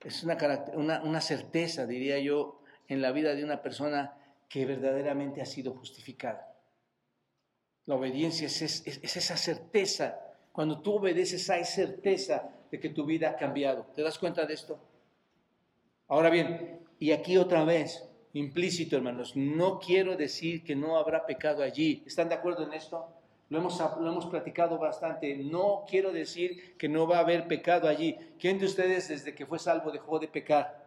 [0.00, 4.14] es una, una, certeza, diría yo, en la vida de una persona
[4.48, 6.54] que verdaderamente ha sido justificada.
[7.86, 10.20] La obediencia es, es, esa certeza.
[10.52, 13.86] Cuando tú obedeces hay certeza de que tu vida ha cambiado.
[13.94, 14.78] ¿Te das cuenta de esto?
[16.08, 19.36] Ahora bien, y aquí otra vez, implícito, hermanos.
[19.36, 22.02] No quiero decir que no habrá pecado allí.
[22.06, 23.08] ¿Están de acuerdo en esto?
[23.48, 25.36] Lo hemos, lo hemos platicado bastante.
[25.36, 28.16] No quiero decir que no va a haber pecado allí.
[28.38, 30.82] ¿Quién de ustedes desde que fue salvo dejó de pecar?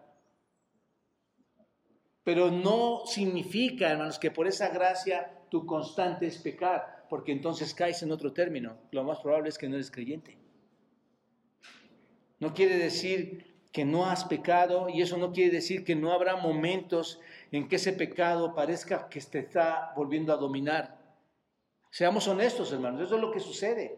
[2.23, 8.01] Pero no significa, hermanos, que por esa gracia tu constante es pecar, porque entonces caes
[8.01, 8.77] en otro término.
[8.89, 10.35] Lo más probable es que no eres creyente.
[12.39, 16.35] No quiere decir que no has pecado y eso no quiere decir que no habrá
[16.35, 17.19] momentos
[17.57, 20.97] en que ese pecado parezca que te está volviendo a dominar.
[21.89, 23.97] Seamos honestos, hermanos, eso es lo que sucede.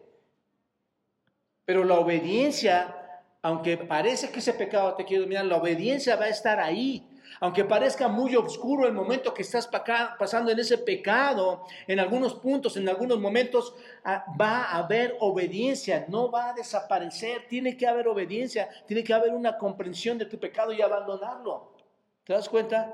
[1.65, 6.29] Pero la obediencia, aunque parece que ese pecado te quiere dominar, la obediencia va a
[6.29, 7.09] estar ahí.
[7.39, 12.77] Aunque parezca muy oscuro el momento que estás pasando en ese pecado, en algunos puntos,
[12.77, 17.47] en algunos momentos, ah, va a haber obediencia, no va a desaparecer.
[17.47, 21.73] Tiene que haber obediencia, tiene que haber una comprensión de tu pecado y abandonarlo.
[22.23, 22.93] ¿Te das cuenta?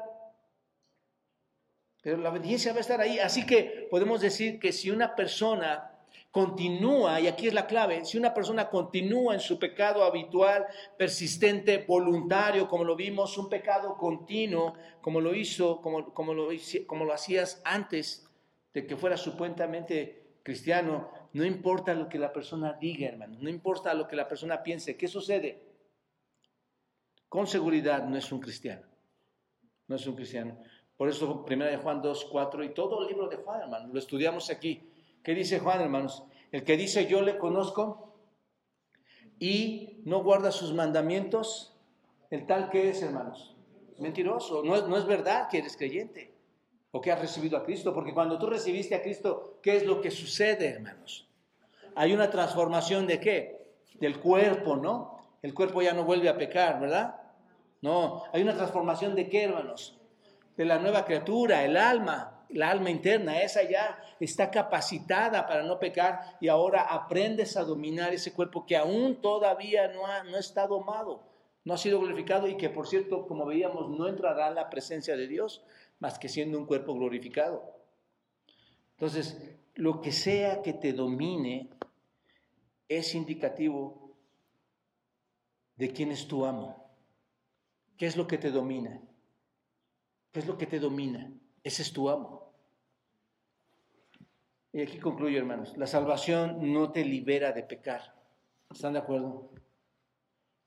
[2.03, 3.17] Pero la obediencia va a estar ahí.
[3.17, 5.89] Así que podemos decir que si una persona
[6.31, 10.65] continúa, y aquí es la clave, si una persona continúa en su pecado habitual,
[10.97, 16.49] persistente, voluntario, como lo vimos, un pecado continuo, como lo hizo, como, como, lo,
[16.87, 18.27] como lo hacías antes
[18.73, 23.93] de que fuera supuestamente cristiano, no importa lo que la persona diga, hermano, no importa
[23.93, 25.61] lo que la persona piense, ¿qué sucede?
[27.29, 28.85] Con seguridad no es un cristiano,
[29.87, 30.59] no es un cristiano.
[30.97, 33.99] Por eso, primera de Juan 2, 4 y todo el libro de Juan, hermano, lo
[33.99, 34.81] estudiamos aquí.
[35.23, 36.23] ¿Qué dice Juan, hermanos?
[36.51, 38.15] El que dice yo le conozco
[39.39, 41.75] y no guarda sus mandamientos,
[42.29, 43.55] el tal que es, hermanos.
[43.97, 46.33] Mentiroso, no es, no es verdad que eres creyente
[46.91, 49.99] o que has recibido a Cristo, porque cuando tú recibiste a Cristo, ¿qué es lo
[49.99, 51.27] que sucede, hermanos?
[51.95, 53.73] Hay una transformación de qué?
[53.99, 55.19] Del cuerpo, ¿no?
[55.41, 57.19] El cuerpo ya no vuelve a pecar, ¿verdad?
[57.81, 59.99] No, hay una transformación de qué, hermanos?
[60.55, 65.79] De la nueva criatura, el alma, la alma interna, esa ya está capacitada para no
[65.79, 70.67] pecar y ahora aprendes a dominar ese cuerpo que aún todavía no ha, no está
[70.67, 71.23] domado,
[71.65, 75.17] no ha sido glorificado y que por cierto, como veíamos, no entrará en la presencia
[75.17, 75.63] de Dios
[75.99, 77.79] más que siendo un cuerpo glorificado.
[78.91, 81.69] Entonces, lo que sea que te domine
[82.87, 84.15] es indicativo
[85.75, 86.91] de quién es tu amo.
[87.97, 89.01] ¿Qué es lo que te domina?
[90.33, 91.31] ¿Qué es lo que te domina?
[91.63, 92.51] Ese es tu amo.
[94.73, 95.77] Y aquí concluyo, hermanos.
[95.77, 98.15] La salvación no te libera de pecar.
[98.71, 99.51] ¿Están de acuerdo?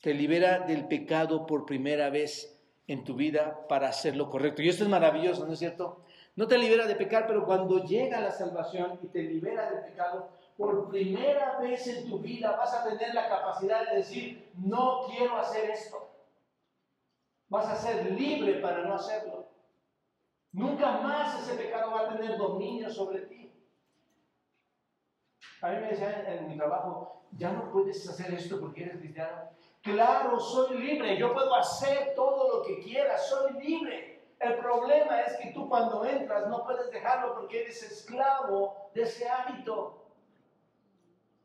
[0.00, 2.56] Te libera del pecado por primera vez
[2.86, 4.62] en tu vida para hacer lo correcto.
[4.62, 6.04] Y esto es maravilloso, ¿no es cierto?
[6.36, 10.28] No te libera de pecar, pero cuando llega la salvación y te libera del pecado,
[10.56, 15.36] por primera vez en tu vida vas a tener la capacidad de decir, no quiero
[15.38, 16.08] hacer esto.
[17.48, 19.45] Vas a ser libre para no hacerlo.
[20.56, 23.52] Nunca más ese pecado va a tener dominio sobre ti.
[25.60, 29.50] A mí me decían en mi trabajo, ya no puedes hacer esto porque eres cristiano.
[29.82, 34.22] Claro, soy libre, yo puedo hacer todo lo que quiera, soy libre.
[34.40, 39.28] El problema es que tú cuando entras no puedes dejarlo porque eres esclavo de ese
[39.28, 40.06] hábito.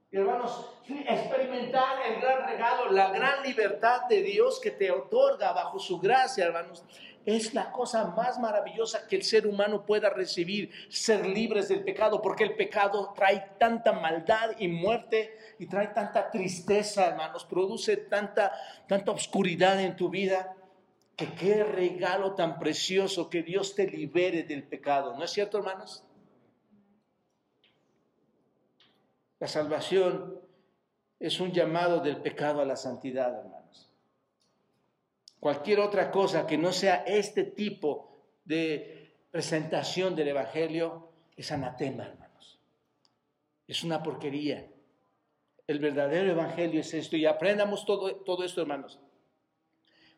[0.09, 5.79] Y hermanos, experimentar el gran regalo, la gran libertad de Dios que te otorga bajo
[5.79, 6.85] su gracia, hermanos,
[7.25, 12.21] es la cosa más maravillosa que el ser humano pueda recibir, ser libres del pecado,
[12.21, 18.51] porque el pecado trae tanta maldad y muerte y trae tanta tristeza, hermanos, produce tanta,
[18.87, 20.55] tanta oscuridad en tu vida,
[21.15, 25.15] que qué regalo tan precioso que Dios te libere del pecado.
[25.15, 26.03] ¿No es cierto, hermanos?
[29.39, 30.39] La salvación
[31.19, 33.90] es un llamado del pecado a la santidad, hermanos.
[35.41, 38.15] Cualquier otra cosa que no sea este tipo
[38.45, 42.59] de presentación del Evangelio es anatema, hermanos.
[43.67, 44.67] Es una porquería.
[45.65, 48.99] El verdadero Evangelio es esto y aprendamos todo, todo esto, hermanos.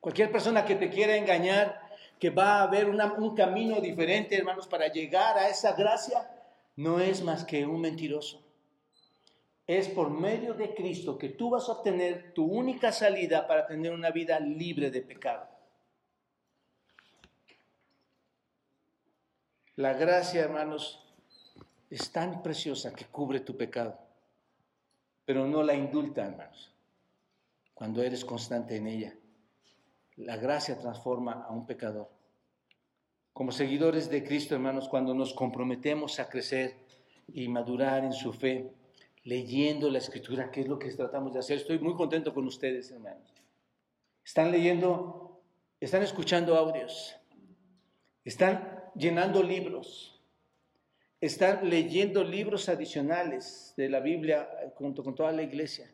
[0.01, 1.81] Cualquier persona que te quiera engañar,
[2.19, 6.29] que va a haber un camino diferente, hermanos, para llegar a esa gracia,
[6.75, 8.42] no es más que un mentiroso
[9.65, 13.93] es por medio de Cristo que tú vas a obtener tu única salida para tener
[13.93, 15.47] una vida libre de pecado.
[19.75, 21.03] La gracia, hermanos,
[21.89, 23.97] es tan preciosa que cubre tu pecado,
[25.25, 26.71] pero no la indulta, hermanos,
[27.73, 29.15] cuando eres constante en ella.
[30.17, 32.09] La gracia transforma a un pecador.
[33.31, 36.75] Como seguidores de Cristo, hermanos, cuando nos comprometemos a crecer
[37.33, 38.71] y madurar en su fe,
[39.23, 41.57] leyendo la escritura, que es lo que tratamos de hacer.
[41.57, 43.33] Estoy muy contento con ustedes, hermanos.
[44.23, 45.41] Están leyendo,
[45.79, 47.15] están escuchando audios,
[48.23, 50.21] están llenando libros,
[51.19, 55.89] están leyendo libros adicionales de la Biblia junto con toda la iglesia.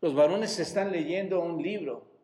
[0.00, 2.14] Los varones están leyendo un libro.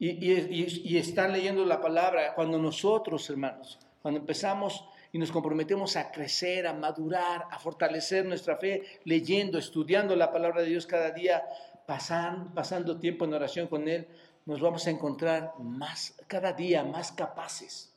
[0.00, 6.10] y, y están leyendo la palabra, cuando nosotros, hermanos, cuando empezamos y nos comprometemos a
[6.10, 11.44] crecer, a madurar, a fortalecer nuestra fe, leyendo, estudiando la palabra de Dios cada día,
[11.86, 14.06] pasando, pasando tiempo en oración con Él,
[14.44, 17.94] nos vamos a encontrar más, cada día más capaces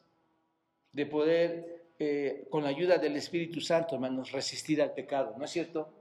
[0.92, 5.52] de poder, eh, con la ayuda del Espíritu Santo, hermanos, resistir al pecado, ¿no es
[5.52, 6.01] cierto?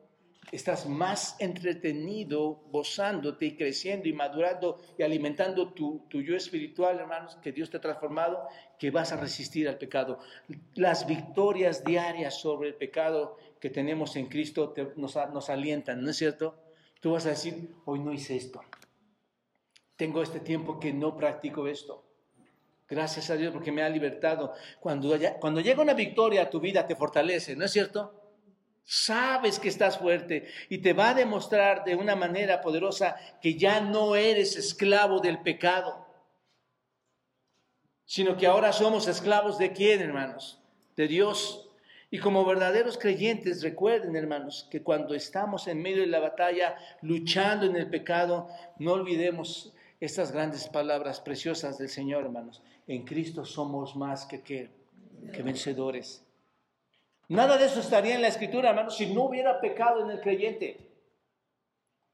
[0.53, 7.37] Estás más entretenido, gozándote y creciendo y madurando y alimentando tu, tu yo espiritual, hermanos,
[7.37, 8.49] que Dios te ha transformado,
[8.79, 10.19] que vas a resistir al pecado.
[10.75, 16.17] Las victorias diarias sobre el pecado que tenemos en Cristo nos, nos alientan, ¿no es
[16.17, 16.57] cierto?
[17.01, 18.61] Tú vas a decir, hoy no hice esto.
[19.97, 22.05] Tengo este tiempo que no practico esto.
[22.89, 24.53] Gracias a Dios porque me ha libertado.
[24.81, 28.20] Cuando, cuando llega una victoria a tu vida te fortalece, ¿no es cierto?
[28.85, 33.81] Sabes que estás fuerte y te va a demostrar de una manera poderosa que ya
[33.81, 36.07] no eres esclavo del pecado,
[38.05, 40.61] sino que ahora somos esclavos de quién, hermanos?
[40.97, 41.69] De Dios.
[42.11, 47.67] Y como verdaderos creyentes, recuerden, hermanos, que cuando estamos en medio de la batalla, luchando
[47.67, 48.49] en el pecado,
[48.81, 52.63] no olvidemos estas grandes palabras preciosas del Señor, hermanos.
[52.89, 54.71] En Cristo somos más que, que,
[55.45, 56.25] vencedores.
[57.31, 60.81] Nada de eso estaría en la escritura, hermanos, si no hubiera pecado en el creyente.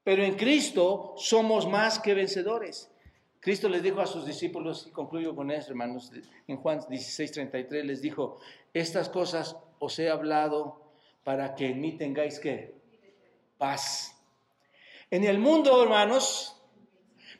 [0.03, 2.91] Pero en Cristo somos más que vencedores.
[3.39, 6.11] Cristo les dijo a sus discípulos, y concluyo con eso, hermanos,
[6.47, 8.37] en Juan 16, 33, les dijo,
[8.75, 10.83] estas cosas os he hablado
[11.23, 12.75] para que en mí tengáis que
[13.57, 14.15] paz.
[15.09, 16.56] En el mundo, hermanos,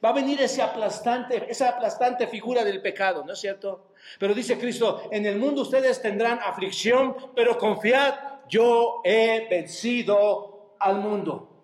[0.03, 3.93] Va a venir ese aplastante, esa aplastante figura del pecado, ¿no es cierto?
[4.19, 8.13] Pero dice Cristo, en el mundo ustedes tendrán aflicción, pero confiad,
[8.47, 11.57] yo he vencido al mundo.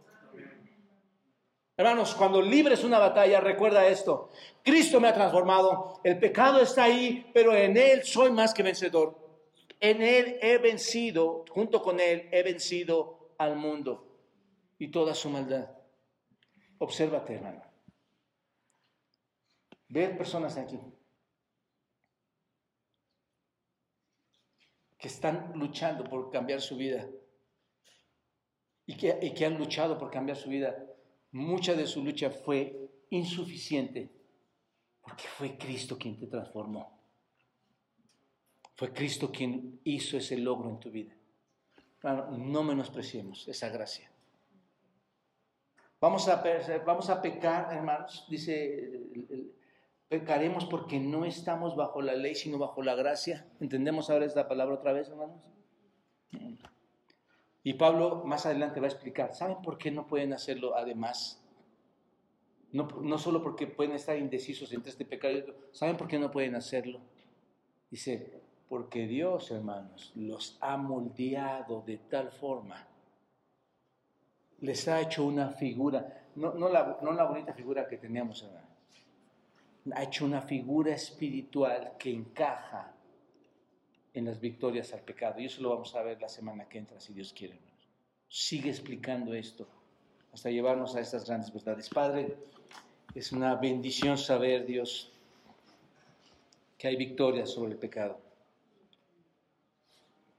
[1.75, 4.29] Hermanos, cuando libres una batalla, recuerda esto.
[4.63, 9.17] Cristo me ha transformado, el pecado está ahí, pero en Él soy más que vencedor.
[9.79, 14.07] En Él he vencido, junto con Él he vencido al mundo
[14.77, 15.69] y toda su maldad.
[16.77, 17.72] Obsérvate, hermano.
[19.93, 20.79] Ver personas aquí
[24.97, 27.07] que están luchando por cambiar su vida
[28.87, 30.83] y que, y que han luchado por cambiar su vida.
[31.31, 34.09] Mucha de su lucha fue insuficiente
[34.99, 36.99] porque fue Cristo quien te transformó.
[38.73, 41.13] Fue Cristo quien hizo ese logro en tu vida.
[42.01, 44.09] no menospreciemos esa gracia.
[46.01, 46.43] Vamos a,
[46.83, 48.73] vamos a pecar, hermanos, dice
[49.29, 49.53] el,
[50.13, 53.47] Pecaremos porque no estamos bajo la ley, sino bajo la gracia.
[53.59, 55.41] ¿Entendemos ahora esta palabra otra vez, hermanos?
[57.63, 61.43] Y Pablo más adelante va a explicar, ¿saben por qué no pueden hacerlo además?
[62.71, 66.19] No, no solo porque pueden estar indecisos entre este pecado y otro, ¿saben por qué
[66.19, 66.99] no pueden hacerlo?
[67.89, 68.39] Dice,
[68.69, 72.87] porque Dios, hermanos, los ha moldeado de tal forma,
[74.59, 78.62] les ha hecho una figura, no, no, la, no la bonita figura que teníamos, hermanos
[79.91, 82.93] ha hecho una figura espiritual que encaja
[84.13, 85.39] en las victorias al pecado.
[85.39, 87.59] Y eso lo vamos a ver la semana que entra, si Dios quiere.
[88.29, 89.67] Sigue explicando esto
[90.31, 91.89] hasta llevarnos a estas grandes verdades.
[91.89, 92.35] Padre,
[93.13, 95.11] es una bendición saber, Dios,
[96.77, 98.19] que hay victorias sobre el pecado.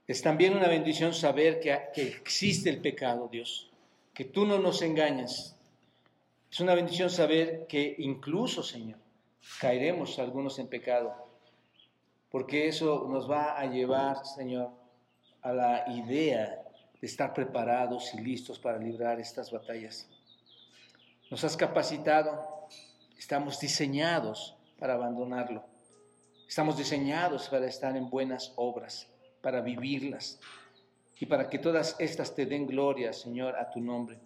[0.07, 3.71] Es también una bendición saber que, que existe el pecado, Dios,
[4.13, 5.57] que tú no nos engañas.
[6.51, 8.99] Es una bendición saber que incluso, Señor,
[9.59, 11.13] caeremos algunos en pecado,
[12.29, 14.71] porque eso nos va a llevar, Señor,
[15.41, 16.63] a la idea
[16.99, 20.09] de estar preparados y listos para librar estas batallas.
[21.29, 22.67] Nos has capacitado,
[23.17, 25.63] estamos diseñados para abandonarlo,
[26.47, 29.07] estamos diseñados para estar en buenas obras,
[29.41, 30.39] para vivirlas
[31.19, 34.19] y para que todas estas te den gloria, Señor, a tu nombre.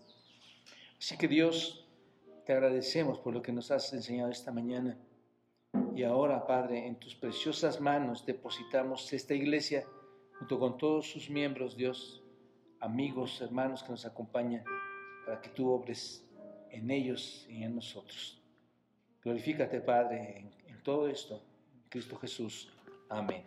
[0.98, 1.86] Así que Dios,
[2.46, 4.98] te agradecemos por lo que nos has enseñado esta mañana.
[5.96, 9.86] Y ahora, Padre, en tus preciosas manos depositamos esta iglesia
[10.38, 12.24] junto con todos sus miembros, Dios,
[12.80, 14.64] amigos, hermanos que nos acompañan,
[15.26, 16.26] para que tú obres
[16.72, 18.42] en ellos y en nosotros.
[19.22, 21.44] Glorifícate, Padre, en, todo esto.
[21.74, 22.72] En Cristo Jesús.
[23.10, 23.44] Amén.